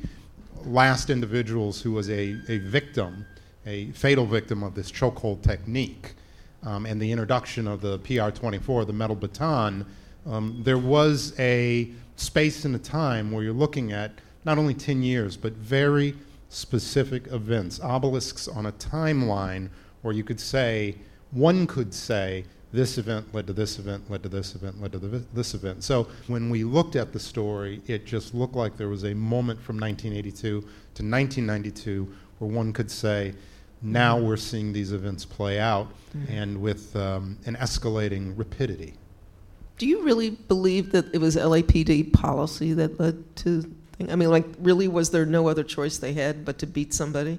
last 0.67 1.09
individuals 1.09 1.81
who 1.81 1.91
was 1.91 2.09
a, 2.09 2.35
a 2.47 2.57
victim, 2.59 3.25
a 3.65 3.91
fatal 3.91 4.25
victim 4.25 4.63
of 4.63 4.75
this 4.75 4.91
chokehold 4.91 5.41
technique, 5.41 6.13
um, 6.63 6.85
and 6.85 7.01
the 7.01 7.11
introduction 7.11 7.67
of 7.67 7.81
the 7.81 7.99
PR 7.99 8.29
24, 8.29 8.85
the 8.85 8.93
metal 8.93 9.15
baton, 9.15 9.85
um, 10.25 10.61
there 10.63 10.77
was 10.77 11.33
a 11.39 11.89
space 12.15 12.65
and 12.65 12.75
a 12.75 12.79
time 12.79 13.31
where 13.31 13.43
you're 13.43 13.53
looking 13.53 13.91
at 13.91 14.11
not 14.43 14.57
only 14.57 14.73
10 14.73 15.01
years, 15.01 15.37
but 15.37 15.53
very 15.53 16.15
specific 16.49 17.27
events, 17.27 17.79
obelisks 17.81 18.47
on 18.47 18.65
a 18.65 18.71
timeline 18.73 19.69
where 20.01 20.13
you 20.13 20.23
could 20.23 20.39
say, 20.39 20.95
one 21.31 21.67
could 21.67 21.93
say, 21.93 22.45
this 22.73 22.97
event 22.97 23.33
led 23.33 23.47
to 23.47 23.53
this 23.53 23.79
event, 23.79 24.09
led 24.09 24.23
to 24.23 24.29
this 24.29 24.55
event, 24.55 24.81
led 24.81 24.91
to 24.91 24.99
this 24.99 25.53
event. 25.53 25.83
So 25.83 26.07
when 26.27 26.49
we 26.49 26.63
looked 26.63 26.95
at 26.95 27.13
the 27.13 27.19
story, 27.19 27.81
it 27.87 28.05
just 28.05 28.33
looked 28.33 28.55
like 28.55 28.77
there 28.77 28.89
was 28.89 29.05
a 29.05 29.13
moment 29.13 29.61
from 29.61 29.79
1982 29.79 30.61
to 30.61 30.65
1992 30.67 32.13
where 32.39 32.51
one 32.51 32.73
could 32.73 32.91
say, 32.91 33.33
now 33.81 34.17
we're 34.17 34.37
seeing 34.37 34.73
these 34.73 34.91
events 34.91 35.23
play 35.23 35.59
out 35.59 35.87
mm-hmm. 36.15 36.31
and 36.31 36.61
with 36.61 36.95
um, 36.95 37.37
an 37.45 37.55
escalating 37.55 38.37
rapidity. 38.37 38.95
Do 39.77 39.85
you 39.85 40.01
really 40.01 40.31
believe 40.31 40.91
that 40.91 41.13
it 41.13 41.19
was 41.19 41.35
LAPD 41.35 42.11
policy 42.11 42.73
that 42.73 42.99
led 42.99 43.23
to? 43.37 43.71
I 44.09 44.15
mean, 44.15 44.29
like, 44.29 44.45
really, 44.59 44.87
was 44.87 45.11
there 45.11 45.25
no 45.25 45.47
other 45.47 45.63
choice 45.63 45.99
they 45.99 46.13
had 46.13 46.43
but 46.43 46.57
to 46.59 46.67
beat 46.67 46.93
somebody? 46.93 47.37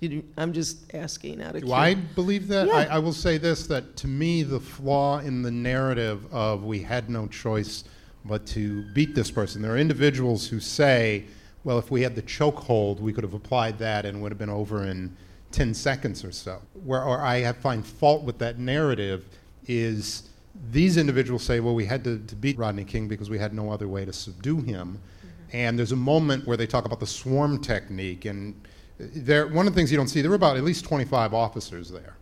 You, 0.00 0.24
I'm 0.38 0.54
just 0.54 0.94
asking 0.94 1.42
out 1.42 1.54
of. 1.56 1.62
Do 1.62 1.72
I 1.72 1.94
believe 1.94 2.48
that? 2.48 2.66
Yeah. 2.66 2.72
I, 2.74 2.84
I 2.84 2.98
will 2.98 3.12
say 3.12 3.36
this: 3.36 3.66
that 3.66 3.96
to 3.96 4.08
me, 4.08 4.42
the 4.42 4.60
flaw 4.60 5.18
in 5.18 5.42
the 5.42 5.50
narrative 5.50 6.24
of 6.32 6.64
we 6.64 6.80
had 6.80 7.10
no 7.10 7.26
choice 7.26 7.84
but 8.24 8.46
to 8.46 8.82
beat 8.92 9.14
this 9.14 9.30
person. 9.30 9.60
There 9.60 9.72
are 9.72 9.78
individuals 9.78 10.46
who 10.46 10.58
say, 10.58 11.24
"Well, 11.64 11.78
if 11.78 11.90
we 11.90 12.00
had 12.00 12.14
the 12.14 12.22
chokehold, 12.22 13.00
we 13.00 13.12
could 13.12 13.24
have 13.24 13.34
applied 13.34 13.78
that 13.78 14.06
and 14.06 14.22
would 14.22 14.32
have 14.32 14.38
been 14.38 14.48
over 14.48 14.86
in 14.86 15.14
10 15.52 15.74
seconds 15.74 16.24
or 16.24 16.32
so." 16.32 16.62
Where 16.84 17.04
or 17.04 17.20
I 17.20 17.40
have 17.40 17.58
find 17.58 17.84
fault 17.84 18.22
with 18.22 18.38
that 18.38 18.58
narrative 18.58 19.26
is 19.66 20.30
these 20.72 20.96
individuals 20.96 21.42
say, 21.42 21.60
well, 21.60 21.74
we 21.74 21.84
had 21.84 22.04
to, 22.04 22.18
to, 22.18 22.36
beat 22.36 22.58
Rodney 22.58 22.84
King 22.84 23.08
because 23.08 23.30
we 23.30 23.38
had 23.38 23.54
no 23.54 23.70
other 23.70 23.88
way 23.88 24.04
to 24.04 24.12
subdue 24.12 24.60
him. 24.60 24.98
Mm-hmm. 24.98 25.56
And 25.56 25.78
there's 25.78 25.92
a 25.92 25.96
moment 25.96 26.46
where 26.46 26.56
they 26.56 26.66
talk 26.66 26.84
about 26.84 27.00
the 27.00 27.06
swarm 27.06 27.60
technique. 27.60 28.24
And 28.24 28.60
there, 29.14 29.46
one 29.46 29.66
of 29.66 29.74
the 29.74 29.78
things 29.78 29.90
you 29.90 29.96
don't 29.96 30.08
see, 30.08 30.20
there 30.20 30.30
were 30.30 30.36
about 30.36 30.56
at 30.56 30.64
least 30.64 30.84
25 30.84 31.34
officers 31.34 31.90
there. 31.90 32.16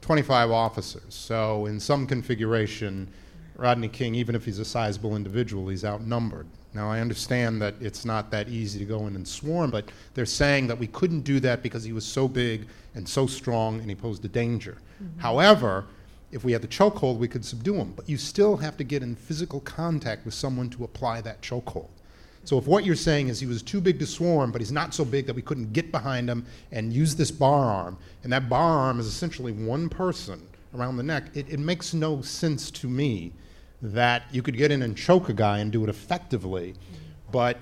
25 0.00 0.50
officers. 0.50 1.14
So 1.14 1.66
in 1.66 1.78
some 1.78 2.06
configuration, 2.06 3.08
Rodney 3.56 3.88
King, 3.88 4.14
even 4.14 4.34
if 4.34 4.44
he's 4.44 4.58
a 4.58 4.64
sizable 4.64 5.16
individual, 5.16 5.68
he's 5.68 5.84
outnumbered. 5.84 6.46
Now, 6.74 6.90
I 6.90 7.00
understand 7.00 7.60
that 7.62 7.74
it's 7.80 8.04
not 8.04 8.30
that 8.30 8.48
easy 8.48 8.78
to 8.78 8.84
go 8.84 9.06
in 9.06 9.16
and 9.16 9.26
swarm, 9.26 9.70
but 9.70 9.90
they're 10.14 10.26
saying 10.26 10.66
that 10.68 10.78
we 10.78 10.86
couldn't 10.86 11.22
do 11.22 11.40
that 11.40 11.62
because 11.62 11.82
he 11.82 11.92
was 11.92 12.04
so 12.04 12.28
big 12.28 12.66
and 12.94 13.08
so 13.08 13.26
strong 13.26 13.80
and 13.80 13.88
he 13.88 13.96
posed 13.96 14.24
a 14.24 14.28
danger. 14.28 14.78
Mm-hmm. 15.02 15.20
However, 15.20 15.86
if 16.30 16.44
we 16.44 16.52
had 16.52 16.62
the 16.62 16.68
chokehold, 16.68 17.18
we 17.18 17.28
could 17.28 17.44
subdue 17.44 17.74
him. 17.74 17.92
But 17.96 18.08
you 18.08 18.16
still 18.16 18.56
have 18.58 18.76
to 18.76 18.84
get 18.84 19.02
in 19.02 19.16
physical 19.16 19.60
contact 19.60 20.24
with 20.24 20.34
someone 20.34 20.68
to 20.70 20.84
apply 20.84 21.22
that 21.22 21.40
chokehold. 21.40 21.88
So 22.44 22.58
if 22.58 22.66
what 22.66 22.84
you're 22.84 22.96
saying 22.96 23.28
is 23.28 23.40
he 23.40 23.46
was 23.46 23.62
too 23.62 23.80
big 23.80 23.98
to 23.98 24.06
swarm, 24.06 24.52
but 24.52 24.60
he's 24.60 24.72
not 24.72 24.94
so 24.94 25.04
big 25.04 25.26
that 25.26 25.36
we 25.36 25.42
couldn't 25.42 25.72
get 25.72 25.92
behind 25.92 26.28
him 26.28 26.46
and 26.72 26.92
use 26.92 27.14
this 27.14 27.30
bar 27.30 27.64
arm, 27.64 27.98
and 28.22 28.32
that 28.32 28.48
bar 28.48 28.78
arm 28.78 29.00
is 29.00 29.06
essentially 29.06 29.52
one 29.52 29.88
person 29.88 30.40
around 30.74 30.96
the 30.96 31.02
neck, 31.02 31.24
it, 31.34 31.48
it 31.48 31.58
makes 31.58 31.94
no 31.94 32.22
sense 32.22 32.70
to 32.70 32.88
me 32.88 33.32
that 33.80 34.22
you 34.32 34.42
could 34.42 34.56
get 34.56 34.70
in 34.70 34.82
and 34.82 34.96
choke 34.96 35.28
a 35.28 35.32
guy 35.32 35.58
and 35.58 35.72
do 35.72 35.82
it 35.84 35.88
effectively, 35.88 36.74
but 37.30 37.58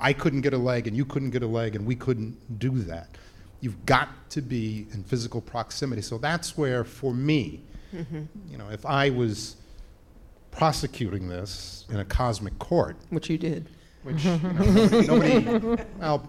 I 0.00 0.12
couldn't 0.12 0.40
get 0.40 0.54
a 0.54 0.58
leg 0.58 0.86
and 0.86 0.96
you 0.96 1.04
couldn't 1.04 1.30
get 1.30 1.42
a 1.42 1.46
leg 1.46 1.76
and 1.76 1.86
we 1.86 1.94
couldn't 1.94 2.58
do 2.58 2.78
that. 2.82 3.08
You've 3.60 3.84
got 3.86 4.08
to 4.30 4.42
be 4.42 4.86
in 4.92 5.04
physical 5.04 5.40
proximity. 5.40 6.02
So 6.02 6.18
that's 6.18 6.56
where, 6.56 6.82
for 6.84 7.14
me, 7.14 7.62
Mm-hmm. 7.94 8.22
You 8.50 8.58
know, 8.58 8.68
if 8.70 8.86
I 8.86 9.10
was 9.10 9.56
prosecuting 10.50 11.28
this 11.28 11.84
in 11.90 12.00
a 12.00 12.04
cosmic 12.04 12.58
court, 12.58 12.96
which 13.10 13.28
you 13.28 13.38
did, 13.38 13.68
which 14.02 14.24
you 14.24 14.30
know, 14.30 14.38
mm-hmm. 14.38 15.06
nobody, 15.06 15.40
nobody, 15.40 15.82
well, 16.00 16.28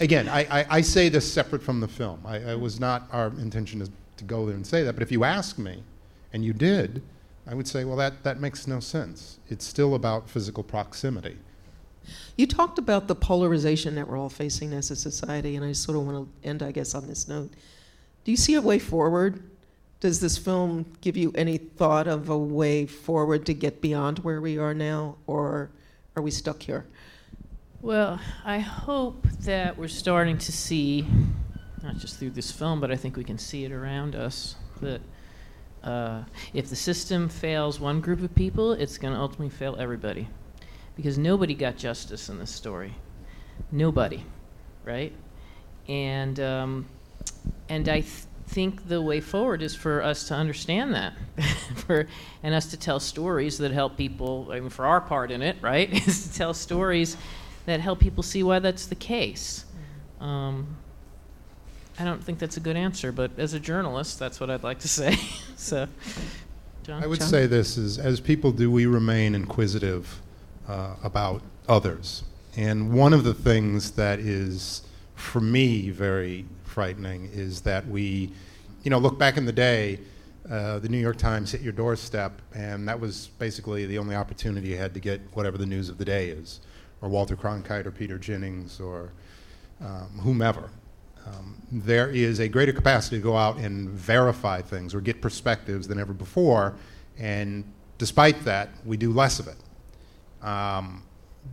again, 0.00 0.28
I, 0.28 0.60
I, 0.60 0.66
I, 0.70 0.80
say 0.80 1.08
this 1.08 1.30
separate 1.30 1.62
from 1.62 1.80
the 1.80 1.88
film. 1.88 2.20
I, 2.24 2.52
I 2.52 2.54
was 2.54 2.80
not 2.80 3.08
our 3.12 3.28
intention 3.38 3.80
to, 3.80 3.90
to 4.18 4.24
go 4.24 4.46
there 4.46 4.54
and 4.54 4.66
say 4.66 4.82
that, 4.82 4.94
but 4.94 5.02
if 5.02 5.12
you 5.12 5.24
ask 5.24 5.58
me, 5.58 5.82
and 6.32 6.44
you 6.44 6.52
did, 6.52 7.02
I 7.46 7.54
would 7.54 7.68
say, 7.68 7.84
well, 7.84 7.96
that, 7.96 8.22
that 8.22 8.40
makes 8.40 8.66
no 8.66 8.80
sense. 8.80 9.38
It's 9.48 9.66
still 9.66 9.94
about 9.94 10.28
physical 10.28 10.62
proximity. 10.62 11.36
You 12.36 12.46
talked 12.46 12.78
about 12.78 13.06
the 13.06 13.14
polarization 13.14 13.94
that 13.94 14.08
we're 14.08 14.18
all 14.18 14.28
facing 14.28 14.72
as 14.72 14.90
a 14.90 14.96
society, 14.96 15.56
and 15.56 15.64
I 15.64 15.72
sort 15.72 15.98
of 15.98 16.06
want 16.06 16.26
to 16.42 16.48
end, 16.48 16.62
I 16.62 16.72
guess, 16.72 16.94
on 16.94 17.06
this 17.06 17.28
note. 17.28 17.50
Do 18.24 18.30
you 18.30 18.36
see 18.36 18.54
a 18.54 18.62
way 18.62 18.78
forward 18.78 19.42
does 20.00 20.18
this 20.18 20.36
film 20.36 20.84
give 21.00 21.16
you 21.16 21.32
any 21.36 21.58
thought 21.58 22.08
of 22.08 22.28
a 22.28 22.36
way 22.36 22.86
forward 22.86 23.46
to 23.46 23.54
get 23.54 23.80
beyond 23.80 24.18
where 24.20 24.40
we 24.40 24.58
are 24.58 24.74
now, 24.74 25.16
or 25.28 25.70
are 26.16 26.22
we 26.22 26.30
stuck 26.30 26.62
here? 26.62 26.86
Well, 27.80 28.20
I 28.44 28.58
hope 28.58 29.26
that 29.40 29.76
we're 29.76 29.88
starting 29.88 30.38
to 30.38 30.52
see, 30.52 31.06
not 31.82 31.96
just 31.96 32.18
through 32.18 32.30
this 32.30 32.52
film, 32.52 32.80
but 32.80 32.90
I 32.92 32.96
think 32.96 33.16
we 33.16 33.24
can 33.24 33.38
see 33.38 33.64
it 33.64 33.72
around 33.72 34.14
us, 34.14 34.56
that 34.80 35.00
uh, 35.82 36.22
if 36.54 36.68
the 36.68 36.76
system 36.76 37.28
fails 37.28 37.80
one 37.80 38.00
group 38.00 38.22
of 38.22 38.34
people, 38.34 38.72
it's 38.72 38.98
going 38.98 39.14
to 39.14 39.20
ultimately 39.20 39.48
fail 39.48 39.76
everybody. 39.78 40.28
Because 40.94 41.18
nobody 41.18 41.54
got 41.54 41.76
justice 41.76 42.28
in 42.28 42.38
this 42.38 42.50
story. 42.50 42.94
Nobody, 43.70 44.24
right? 44.84 45.12
And, 45.88 46.38
um, 46.38 46.86
and 47.68 47.88
I 47.88 48.04
think 48.52 48.88
the 48.88 49.00
way 49.00 49.20
forward 49.20 49.62
is 49.62 49.74
for 49.74 50.02
us 50.02 50.28
to 50.28 50.34
understand 50.34 50.94
that, 50.94 51.14
for 51.86 52.06
and 52.42 52.54
us 52.54 52.66
to 52.66 52.76
tell 52.76 53.00
stories 53.00 53.58
that 53.58 53.72
help 53.72 53.96
people. 53.96 54.48
I 54.52 54.60
mean, 54.60 54.68
for 54.68 54.84
our 54.84 55.00
part 55.00 55.30
in 55.30 55.42
it, 55.42 55.56
right, 55.62 55.90
is 56.08 56.28
to 56.28 56.34
tell 56.34 56.54
stories 56.54 57.16
that 57.64 57.80
help 57.80 57.98
people 57.98 58.22
see 58.22 58.42
why 58.42 58.58
that's 58.58 58.86
the 58.86 58.94
case. 58.94 59.64
Um, 60.20 60.76
I 61.98 62.04
don't 62.04 62.22
think 62.22 62.38
that's 62.38 62.56
a 62.56 62.60
good 62.60 62.76
answer, 62.76 63.10
but 63.10 63.32
as 63.38 63.54
a 63.54 63.60
journalist, 63.60 64.18
that's 64.18 64.38
what 64.38 64.50
I'd 64.50 64.62
like 64.62 64.80
to 64.80 64.88
say. 65.00 65.16
so, 65.56 65.88
John. 66.82 67.02
I 67.02 67.06
would 67.06 67.20
John? 67.20 67.28
say 67.28 67.46
this 67.46 67.78
is 67.78 67.98
as 67.98 68.20
people 68.20 68.52
do, 68.52 68.70
we 68.70 68.86
remain 68.86 69.34
inquisitive 69.34 70.20
uh, 70.68 70.96
about 71.02 71.42
others, 71.68 72.24
and 72.54 72.92
one 72.92 73.14
of 73.14 73.24
the 73.24 73.34
things 73.34 73.92
that 73.92 74.18
is, 74.18 74.82
for 75.14 75.40
me, 75.40 75.88
very 75.88 76.44
frightening 76.72 77.28
is 77.32 77.60
that 77.60 77.86
we, 77.86 78.32
you 78.82 78.90
know, 78.90 78.98
look 78.98 79.18
back 79.18 79.36
in 79.36 79.44
the 79.44 79.52
day, 79.52 80.00
uh, 80.50 80.78
the 80.80 80.88
New 80.88 80.98
York 80.98 81.18
Times 81.18 81.52
hit 81.52 81.60
your 81.60 81.72
doorstep, 81.72 82.32
and 82.54 82.88
that 82.88 82.98
was 82.98 83.28
basically 83.38 83.86
the 83.86 83.98
only 83.98 84.16
opportunity 84.16 84.68
you 84.68 84.76
had 84.76 84.94
to 84.94 85.00
get 85.00 85.20
whatever 85.34 85.56
the 85.56 85.66
news 85.66 85.88
of 85.88 85.98
the 85.98 86.04
day 86.04 86.30
is, 86.30 86.60
or 87.00 87.08
Walter 87.08 87.36
Cronkite, 87.36 87.86
or 87.86 87.92
Peter 87.92 88.18
Jennings, 88.18 88.80
or 88.80 89.12
um, 89.80 90.08
whomever. 90.22 90.70
Um, 91.26 91.62
there 91.70 92.10
is 92.10 92.40
a 92.40 92.48
greater 92.48 92.72
capacity 92.72 93.18
to 93.18 93.22
go 93.22 93.36
out 93.36 93.58
and 93.58 93.88
verify 93.90 94.60
things 94.60 94.94
or 94.94 95.00
get 95.00 95.20
perspectives 95.20 95.86
than 95.86 96.00
ever 96.00 96.12
before, 96.12 96.74
and 97.18 97.64
despite 97.98 98.44
that, 98.44 98.70
we 98.84 98.96
do 98.96 99.12
less 99.12 99.38
of 99.38 99.46
it. 99.46 100.44
Um, 100.44 101.04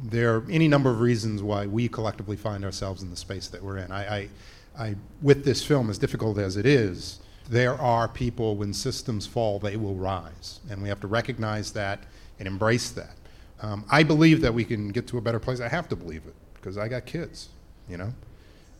there 0.03 0.37
are 0.37 0.45
any 0.49 0.67
number 0.67 0.89
of 0.89 0.99
reasons 0.99 1.43
why 1.43 1.67
we 1.67 1.87
collectively 1.87 2.37
find 2.37 2.63
ourselves 2.63 3.03
in 3.03 3.09
the 3.09 3.15
space 3.15 3.47
that 3.49 3.61
we're 3.61 3.77
in. 3.77 3.91
I, 3.91 4.17
I 4.17 4.29
I, 4.77 4.95
with 5.21 5.43
this 5.43 5.63
film, 5.63 5.89
as 5.89 5.97
difficult 5.97 6.37
as 6.37 6.57
it 6.57 6.65
is, 6.65 7.19
there 7.49 7.73
are 7.81 8.07
people, 8.07 8.55
when 8.55 8.73
systems 8.73 9.25
fall, 9.25 9.59
they 9.59 9.75
will 9.75 9.95
rise. 9.95 10.59
And 10.69 10.81
we 10.81 10.89
have 10.89 10.99
to 11.01 11.07
recognize 11.07 11.71
that 11.73 12.03
and 12.37 12.47
embrace 12.47 12.91
that. 12.91 13.15
Um, 13.61 13.83
I 13.89 14.03
believe 14.03 14.41
that 14.41 14.53
we 14.53 14.63
can 14.63 14.89
get 14.89 15.07
to 15.07 15.17
a 15.17 15.21
better 15.21 15.39
place. 15.39 15.59
I 15.59 15.67
have 15.67 15.89
to 15.89 15.95
believe 15.95 16.25
it 16.27 16.35
because 16.53 16.77
I 16.77 16.87
got 16.87 17.05
kids, 17.05 17.49
you 17.89 17.97
know. 17.97 18.13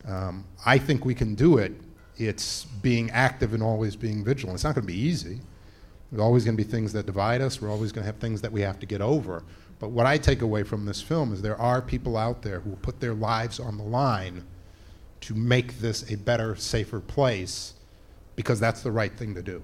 Um, 0.06 0.44
I 0.64 0.78
think 0.78 1.04
we 1.04 1.14
can 1.14 1.34
do 1.34 1.58
it. 1.58 1.72
It's 2.16 2.64
being 2.64 3.10
active 3.10 3.52
and 3.52 3.62
always 3.62 3.96
being 3.96 4.24
vigilant. 4.24 4.54
It's 4.56 4.64
not 4.64 4.74
going 4.74 4.86
to 4.86 4.92
be 4.92 4.98
easy. 4.98 5.40
There's 6.10 6.22
always 6.22 6.44
going 6.44 6.56
to 6.56 6.62
be 6.62 6.68
things 6.68 6.92
that 6.92 7.06
divide 7.06 7.40
us. 7.40 7.60
We're 7.60 7.70
always 7.70 7.92
going 7.92 8.02
to 8.02 8.06
have 8.06 8.16
things 8.16 8.40
that 8.40 8.50
we 8.50 8.62
have 8.62 8.78
to 8.80 8.86
get 8.86 9.00
over. 9.00 9.42
But 9.78 9.90
what 9.90 10.06
I 10.06 10.18
take 10.18 10.42
away 10.42 10.62
from 10.62 10.84
this 10.84 11.00
film 11.00 11.32
is 11.32 11.42
there 11.42 11.60
are 11.60 11.80
people 11.80 12.16
out 12.16 12.42
there 12.42 12.60
who 12.60 12.70
will 12.70 12.76
put 12.78 13.00
their 13.00 13.14
lives 13.14 13.60
on 13.60 13.76
the 13.76 13.84
line 13.84 14.44
to 15.22 15.34
make 15.34 15.78
this 15.80 16.10
a 16.10 16.16
better, 16.16 16.56
safer 16.56 17.00
place 17.00 17.74
because 18.36 18.58
that's 18.58 18.82
the 18.82 18.90
right 18.90 19.12
thing 19.12 19.34
to 19.34 19.42
do. 19.42 19.62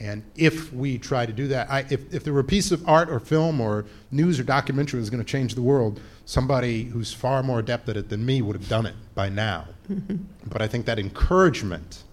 And 0.00 0.22
if 0.36 0.72
we 0.72 0.98
try 0.98 1.26
to 1.26 1.32
do 1.32 1.48
that, 1.48 1.70
I, 1.70 1.84
if, 1.90 2.14
if 2.14 2.24
there 2.24 2.32
were 2.32 2.40
a 2.40 2.44
piece 2.44 2.70
of 2.70 2.88
art 2.88 3.10
or 3.10 3.18
film 3.20 3.60
or 3.60 3.84
news 4.10 4.38
or 4.38 4.44
documentary 4.44 4.98
that 4.98 5.02
was 5.02 5.10
going 5.10 5.22
to 5.22 5.30
change 5.30 5.54
the 5.54 5.62
world, 5.62 6.00
somebody 6.24 6.84
who's 6.84 7.12
far 7.12 7.42
more 7.42 7.58
adept 7.58 7.88
at 7.88 7.96
it 7.96 8.08
than 8.08 8.24
me 8.24 8.40
would 8.40 8.56
have 8.56 8.68
done 8.68 8.86
it 8.86 8.94
by 9.14 9.28
now. 9.28 9.66
but 10.46 10.62
I 10.62 10.68
think 10.68 10.86
that 10.86 10.98
encouragement, 10.98 12.04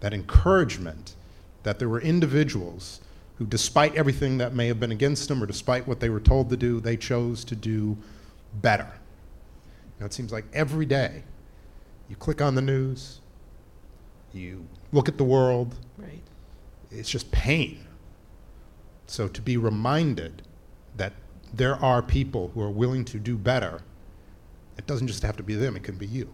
that 0.00 0.14
encouragement 0.14 1.14
that 1.64 1.78
there 1.78 1.88
were 1.88 2.00
individuals 2.00 3.00
who, 3.38 3.44
despite 3.44 3.94
everything 3.96 4.38
that 4.38 4.54
may 4.54 4.68
have 4.68 4.78
been 4.78 4.92
against 4.92 5.28
them 5.28 5.42
or 5.42 5.46
despite 5.46 5.86
what 5.86 6.00
they 6.00 6.08
were 6.08 6.20
told 6.20 6.48
to 6.50 6.56
do, 6.56 6.80
they 6.80 6.96
chose 6.96 7.44
to 7.44 7.56
do 7.56 7.98
better. 8.62 8.88
You 9.96 10.00
know, 10.00 10.06
it 10.06 10.14
seems 10.14 10.32
like 10.32 10.44
every 10.54 10.86
day 10.86 11.22
you 12.08 12.16
click 12.16 12.40
on 12.40 12.54
the 12.54 12.62
news, 12.62 13.20
you 14.32 14.66
look 14.92 15.08
at 15.08 15.16
the 15.18 15.24
world, 15.24 15.76
Right. 15.98 16.22
it's 16.90 17.08
just 17.08 17.30
pain. 17.32 17.86
So 19.06 19.28
to 19.28 19.40
be 19.40 19.56
reminded 19.56 20.42
that 20.96 21.12
there 21.52 21.76
are 21.76 22.02
people 22.02 22.50
who 22.54 22.60
are 22.60 22.70
willing 22.70 23.04
to 23.06 23.18
do 23.18 23.36
better, 23.36 23.80
it 24.76 24.86
doesn't 24.86 25.06
just 25.06 25.22
have 25.22 25.36
to 25.36 25.42
be 25.42 25.54
them, 25.54 25.76
it 25.76 25.82
can 25.84 25.96
be 25.96 26.06
you. 26.06 26.28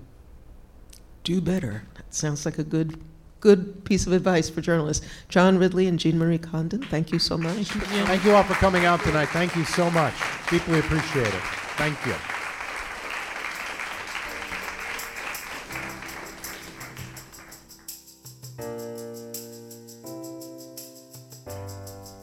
Do 1.24 1.40
better. 1.40 1.84
That 1.94 2.12
sounds 2.14 2.44
like 2.44 2.58
a 2.58 2.64
good, 2.64 2.98
good 3.40 3.84
piece 3.84 4.06
of 4.06 4.12
advice 4.12 4.50
for 4.50 4.60
journalists. 4.60 5.06
John 5.28 5.58
Ridley 5.58 5.86
and 5.86 5.98
Jean 5.98 6.18
Marie 6.18 6.38
Condon, 6.38 6.82
thank 6.82 7.12
you 7.12 7.18
so 7.18 7.38
much. 7.38 7.68
Thank 7.68 8.24
you 8.24 8.32
all 8.34 8.42
for 8.42 8.54
coming 8.54 8.84
out 8.84 9.00
tonight. 9.02 9.28
Thank 9.28 9.54
you 9.54 9.64
so 9.64 9.90
much. 9.90 10.14
Deeply 10.50 10.80
appreciate 10.80 11.28
it. 11.28 11.42
Thank 11.76 12.04
you. 12.06 12.14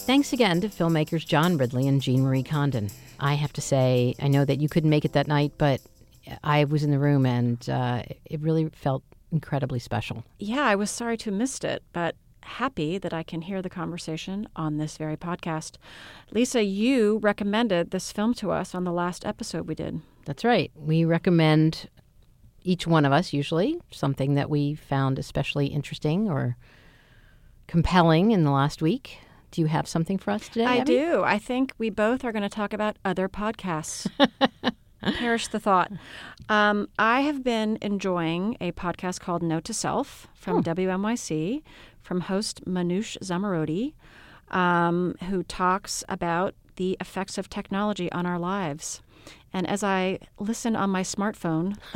Thanks 0.09 0.33
again 0.33 0.59
to 0.61 0.69
filmmakers 0.69 1.23
John 1.23 1.55
Ridley 1.55 1.87
and 1.87 2.01
Jean 2.01 2.23
Marie 2.23 2.41
Condon. 2.41 2.89
I 3.19 3.35
have 3.35 3.53
to 3.53 3.61
say, 3.61 4.15
I 4.19 4.27
know 4.27 4.43
that 4.43 4.59
you 4.59 4.67
couldn't 4.67 4.89
make 4.89 5.05
it 5.05 5.13
that 5.13 5.27
night, 5.27 5.51
but 5.59 5.81
I 6.43 6.63
was 6.63 6.83
in 6.83 6.89
the 6.89 6.97
room 6.97 7.27
and 7.27 7.69
uh, 7.69 8.01
it 8.25 8.41
really 8.41 8.69
felt 8.69 9.03
incredibly 9.31 9.77
special. 9.77 10.23
Yeah, 10.39 10.63
I 10.63 10.73
was 10.73 10.89
sorry 10.89 11.15
to 11.17 11.25
have 11.25 11.37
missed 11.37 11.63
it, 11.63 11.83
but 11.93 12.15
happy 12.41 12.97
that 12.97 13.13
I 13.13 13.21
can 13.21 13.43
hear 13.43 13.61
the 13.61 13.69
conversation 13.69 14.49
on 14.55 14.77
this 14.77 14.97
very 14.97 15.15
podcast. 15.15 15.75
Lisa, 16.31 16.63
you 16.63 17.19
recommended 17.19 17.91
this 17.91 18.11
film 18.11 18.33
to 18.33 18.49
us 18.49 18.73
on 18.73 18.85
the 18.85 18.91
last 18.91 19.27
episode 19.27 19.67
we 19.67 19.75
did. 19.75 20.01
That's 20.25 20.43
right. 20.43 20.71
We 20.73 21.05
recommend 21.05 21.87
each 22.63 22.87
one 22.87 23.05
of 23.05 23.11
us, 23.11 23.31
usually, 23.31 23.79
something 23.91 24.33
that 24.33 24.49
we 24.49 24.73
found 24.73 25.19
especially 25.19 25.67
interesting 25.67 26.31
or 26.31 26.57
compelling 27.67 28.31
in 28.31 28.43
the 28.43 28.49
last 28.49 28.81
week. 28.81 29.19
Do 29.51 29.61
you 29.61 29.67
have 29.67 29.87
something 29.87 30.17
for 30.17 30.31
us 30.31 30.47
today? 30.47 30.65
I 30.65 30.77
Abby? 30.77 30.93
do. 30.93 31.23
I 31.23 31.39
think 31.39 31.73
we 31.77 31.89
both 31.89 32.23
are 32.23 32.31
going 32.31 32.43
to 32.43 32.49
talk 32.49 32.73
about 32.73 32.97
other 33.03 33.27
podcasts. 33.27 34.09
Perish 35.01 35.47
the 35.47 35.59
thought. 35.59 35.91
Um, 36.49 36.89
I 36.99 37.21
have 37.21 37.43
been 37.43 37.77
enjoying 37.81 38.57
a 38.59 38.71
podcast 38.73 39.19
called 39.21 39.41
Note 39.41 39.63
to 39.65 39.73
Self 39.73 40.27
from 40.35 40.63
WNYC, 40.63 41.63
from 42.01 42.21
host 42.21 42.65
Manoush 42.65 43.17
Zomorodi, 43.19 43.93
um, 44.49 45.15
who 45.29 45.43
talks 45.43 46.03
about 46.09 46.55
the 46.75 46.97
effects 46.99 47.37
of 47.37 47.49
technology 47.49 48.11
on 48.11 48.25
our 48.25 48.39
lives. 48.39 49.01
And 49.53 49.67
as 49.67 49.83
I 49.83 50.19
listen 50.37 50.75
on 50.75 50.89
my 50.89 51.01
smartphone, 51.01 51.77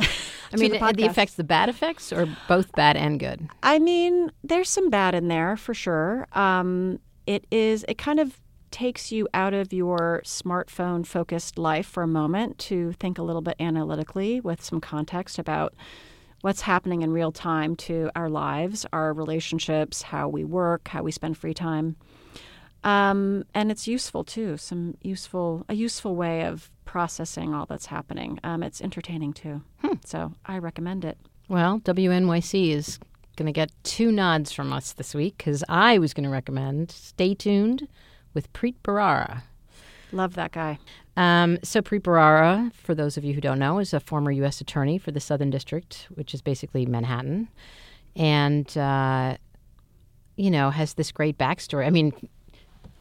I 0.52 0.56
mean, 0.56 0.72
the, 0.72 0.78
the, 0.78 0.92
the 0.92 1.04
effects, 1.04 1.34
the 1.34 1.44
bad 1.44 1.68
effects, 1.68 2.12
or 2.12 2.28
both 2.48 2.72
bad 2.72 2.96
and 2.96 3.18
good? 3.18 3.48
I 3.62 3.78
mean, 3.78 4.30
there's 4.42 4.68
some 4.68 4.90
bad 4.90 5.14
in 5.14 5.28
there 5.28 5.56
for 5.56 5.74
sure. 5.74 6.26
Um, 6.32 7.00
it 7.26 7.46
is. 7.50 7.84
It 7.88 7.98
kind 7.98 8.20
of 8.20 8.40
takes 8.70 9.12
you 9.12 9.28
out 9.32 9.54
of 9.54 9.72
your 9.72 10.20
smartphone 10.24 11.06
focused 11.06 11.58
life 11.58 11.86
for 11.86 12.02
a 12.02 12.08
moment 12.08 12.58
to 12.58 12.92
think 12.94 13.18
a 13.18 13.22
little 13.22 13.42
bit 13.42 13.54
analytically 13.60 14.40
with 14.40 14.62
some 14.62 14.80
context 14.80 15.38
about 15.38 15.74
what's 16.40 16.62
happening 16.62 17.02
in 17.02 17.12
real 17.12 17.30
time 17.30 17.76
to 17.76 18.10
our 18.16 18.28
lives, 18.28 18.84
our 18.92 19.12
relationships, 19.12 20.02
how 20.02 20.28
we 20.28 20.44
work, 20.44 20.88
how 20.88 21.02
we 21.02 21.12
spend 21.12 21.38
free 21.38 21.54
time. 21.54 21.96
Um, 22.82 23.44
and 23.54 23.70
it's 23.70 23.88
useful 23.88 24.24
too. 24.24 24.56
Some 24.58 24.96
useful, 25.00 25.64
a 25.68 25.74
useful 25.74 26.16
way 26.16 26.44
of 26.44 26.70
processing 26.84 27.54
all 27.54 27.64
that's 27.66 27.86
happening. 27.86 28.38
Um, 28.44 28.62
it's 28.62 28.82
entertaining 28.82 29.32
too. 29.32 29.62
So 30.04 30.32
I 30.44 30.58
recommend 30.58 31.04
it. 31.04 31.16
Well, 31.48 31.80
WNYC 31.80 32.72
is 32.72 32.98
going 33.34 33.46
to 33.46 33.52
get 33.52 33.70
two 33.82 34.10
nods 34.10 34.52
from 34.52 34.72
us 34.72 34.92
this 34.92 35.14
week 35.14 35.38
because 35.38 35.64
I 35.68 35.98
was 35.98 36.14
going 36.14 36.24
to 36.24 36.30
recommend 36.30 36.90
Stay 36.90 37.34
Tuned 37.34 37.88
with 38.32 38.52
Preet 38.52 38.76
Bharara. 38.84 39.42
Love 40.12 40.34
that 40.34 40.52
guy. 40.52 40.78
Um, 41.16 41.58
so 41.62 41.80
Preet 41.80 42.00
Bharara, 42.00 42.72
for 42.72 42.94
those 42.94 43.16
of 43.16 43.24
you 43.24 43.34
who 43.34 43.40
don't 43.40 43.58
know, 43.58 43.78
is 43.78 43.92
a 43.92 44.00
former 44.00 44.30
U.S. 44.30 44.60
attorney 44.60 44.98
for 44.98 45.10
the 45.10 45.20
Southern 45.20 45.50
District, 45.50 46.06
which 46.14 46.34
is 46.34 46.42
basically 46.42 46.86
Manhattan, 46.86 47.48
and 48.16 48.76
uh, 48.76 49.36
you 50.36 50.50
know 50.50 50.70
has 50.70 50.94
this 50.94 51.12
great 51.12 51.38
backstory. 51.38 51.86
I 51.86 51.90
mean, 51.90 52.12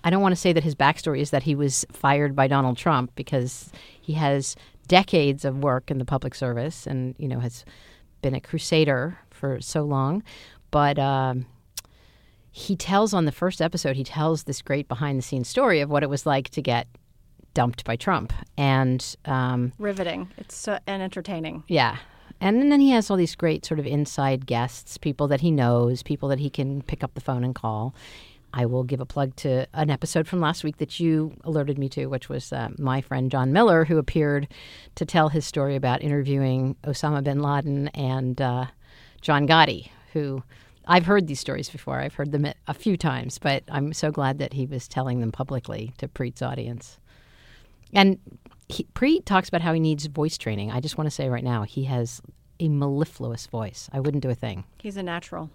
I 0.03 0.09
don't 0.09 0.21
want 0.21 0.33
to 0.33 0.41
say 0.41 0.53
that 0.53 0.63
his 0.63 0.75
backstory 0.75 1.19
is 1.19 1.31
that 1.31 1.43
he 1.43 1.55
was 1.55 1.85
fired 1.91 2.35
by 2.35 2.47
Donald 2.47 2.77
Trump 2.77 3.11
because 3.15 3.71
he 3.99 4.13
has 4.13 4.55
decades 4.87 5.45
of 5.45 5.63
work 5.63 5.89
in 5.89 5.97
the 5.97 6.05
public 6.05 6.35
service 6.35 6.85
and 6.85 7.15
you 7.17 7.27
know 7.27 7.39
has 7.39 7.63
been 8.21 8.35
a 8.35 8.41
crusader 8.41 9.19
for 9.43 9.59
so 9.59 9.83
long, 9.83 10.23
but. 10.71 10.97
Um, 10.97 11.45
he 12.55 12.75
tells 12.75 13.15
on 13.15 13.25
the 13.25 13.31
first 13.31 13.63
episode, 13.63 13.95
he 13.95 14.03
tells 14.03 14.43
this 14.43 14.61
great 14.61 14.87
behind 14.87 15.17
the 15.17 15.23
scenes 15.23 15.47
story 15.47 15.81
of 15.81 15.89
what 15.89 16.03
it 16.03 16.09
was 16.09 16.27
like 16.27 16.49
to 16.49 16.61
get 16.61 16.87
dumped 17.55 17.83
by 17.83 17.95
Trump. 17.95 18.31
And 18.55 19.03
um, 19.25 19.73
Riveting. 19.79 20.29
It's 20.37 20.67
uh, 20.67 20.77
and 20.85 21.01
entertaining. 21.01 21.63
yeah. 21.67 21.97
And 22.39 22.71
then 22.71 22.79
he 22.79 22.91
has 22.91 23.09
all 23.09 23.17
these 23.17 23.33
great 23.33 23.65
sort 23.65 23.79
of 23.79 23.87
inside 23.87 24.45
guests, 24.45 24.99
people 24.99 25.27
that 25.29 25.41
he 25.41 25.49
knows, 25.49 26.03
people 26.03 26.29
that 26.29 26.39
he 26.39 26.51
can 26.51 26.83
pick 26.83 27.03
up 27.03 27.15
the 27.15 27.21
phone 27.21 27.43
and 27.43 27.55
call. 27.55 27.95
I 28.53 28.67
will 28.67 28.83
give 28.83 28.99
a 28.99 29.05
plug 29.05 29.35
to 29.37 29.65
an 29.73 29.89
episode 29.89 30.27
from 30.27 30.39
last 30.39 30.63
week 30.63 30.77
that 30.77 30.99
you 30.99 31.33
alerted 31.43 31.79
me 31.79 31.89
to, 31.89 32.05
which 32.05 32.29
was 32.29 32.53
uh, 32.53 32.69
my 32.77 33.01
friend 33.01 33.31
John 33.31 33.51
Miller, 33.51 33.85
who 33.85 33.97
appeared 33.97 34.47
to 34.93 35.05
tell 35.05 35.29
his 35.29 35.43
story 35.43 35.75
about 35.75 36.03
interviewing 36.03 36.75
Osama 36.83 37.23
bin 37.23 37.41
Laden 37.41 37.87
and 37.89 38.39
uh, 38.39 38.65
John 39.23 39.47
Gotti, 39.47 39.89
who 40.11 40.43
I've 40.85 41.05
heard 41.05 41.27
these 41.27 41.39
stories 41.39 41.69
before. 41.69 41.99
I've 41.99 42.13
heard 42.13 42.33
them 42.33 42.45
a 42.67 42.73
few 42.73 42.97
times, 42.97 43.39
but 43.39 43.63
I'm 43.69 43.93
so 43.93 44.11
glad 44.11 44.37
that 44.39 44.53
he 44.53 44.65
was 44.65 44.87
telling 44.87 45.21
them 45.21 45.31
publicly 45.31 45.93
to 45.97 46.09
Preet's 46.09 46.41
audience. 46.41 46.99
And 47.93 48.19
he, 48.67 48.85
Preet 48.93 49.23
talks 49.23 49.47
about 49.47 49.61
how 49.61 49.73
he 49.73 49.79
needs 49.79 50.05
voice 50.07 50.37
training. 50.37 50.71
I 50.71 50.81
just 50.81 50.97
want 50.97 51.07
to 51.07 51.11
say 51.11 51.29
right 51.29 51.43
now, 51.43 51.63
he 51.63 51.85
has 51.85 52.21
a 52.59 52.67
mellifluous 52.67 53.47
voice. 53.47 53.89
I 53.93 54.01
wouldn't 54.01 54.23
do 54.23 54.29
a 54.29 54.35
thing. 54.35 54.65
He's 54.77 54.97
a 54.97 55.03
natural. 55.03 55.49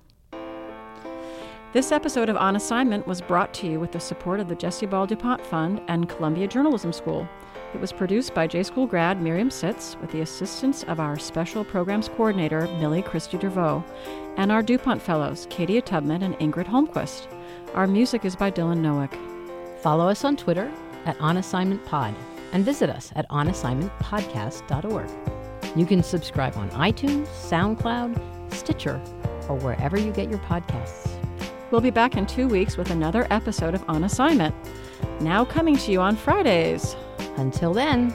This 1.74 1.92
episode 1.92 2.30
of 2.30 2.36
On 2.38 2.56
Assignment 2.56 3.06
was 3.06 3.20
brought 3.20 3.52
to 3.54 3.66
you 3.66 3.78
with 3.78 3.92
the 3.92 4.00
support 4.00 4.40
of 4.40 4.48
the 4.48 4.54
Jessie 4.54 4.86
Ball 4.86 5.06
DuPont 5.06 5.44
Fund 5.44 5.82
and 5.88 6.08
Columbia 6.08 6.48
Journalism 6.48 6.94
School. 6.94 7.28
It 7.74 7.80
was 7.80 7.92
produced 7.92 8.32
by 8.34 8.46
J 8.46 8.62
School 8.62 8.86
grad 8.86 9.20
Miriam 9.20 9.50
Sitz 9.50 9.96
with 10.00 10.10
the 10.10 10.22
assistance 10.22 10.84
of 10.84 11.00
our 11.00 11.18
Special 11.18 11.64
Programs 11.64 12.08
Coordinator 12.08 12.66
Millie 12.78 13.02
Christie 13.02 13.36
Dervaux 13.36 13.84
and 14.38 14.50
our 14.50 14.62
DuPont 14.62 15.02
Fellows 15.02 15.46
Katia 15.50 15.82
Tubman 15.82 16.22
and 16.22 16.34
Ingrid 16.38 16.64
Holmquist. 16.64 17.26
Our 17.74 17.86
music 17.86 18.24
is 18.24 18.34
by 18.34 18.50
Dylan 18.50 18.78
Nowick. 18.78 19.14
Follow 19.80 20.08
us 20.08 20.24
on 20.24 20.34
Twitter 20.36 20.72
at 21.04 21.18
OnAssignmentPod 21.18 22.14
and 22.52 22.64
visit 22.64 22.88
us 22.88 23.12
at 23.16 23.28
onassignmentpodcast.org. 23.28 25.10
You 25.76 25.84
can 25.84 26.02
subscribe 26.02 26.56
on 26.56 26.70
iTunes, 26.70 27.26
SoundCloud, 27.26 28.52
Stitcher, 28.52 28.98
or 29.46 29.56
wherever 29.56 29.98
you 29.98 30.10
get 30.10 30.30
your 30.30 30.38
podcasts. 30.40 31.10
We'll 31.70 31.82
be 31.82 31.90
back 31.90 32.16
in 32.16 32.24
two 32.24 32.48
weeks 32.48 32.78
with 32.78 32.90
another 32.90 33.26
episode 33.30 33.74
of 33.74 33.84
On 33.88 34.04
Assignment. 34.04 34.54
Now 35.20 35.44
coming 35.44 35.76
to 35.76 35.92
you 35.92 36.00
on 36.00 36.16
Fridays. 36.16 36.96
Until 37.38 37.72
then, 37.72 38.12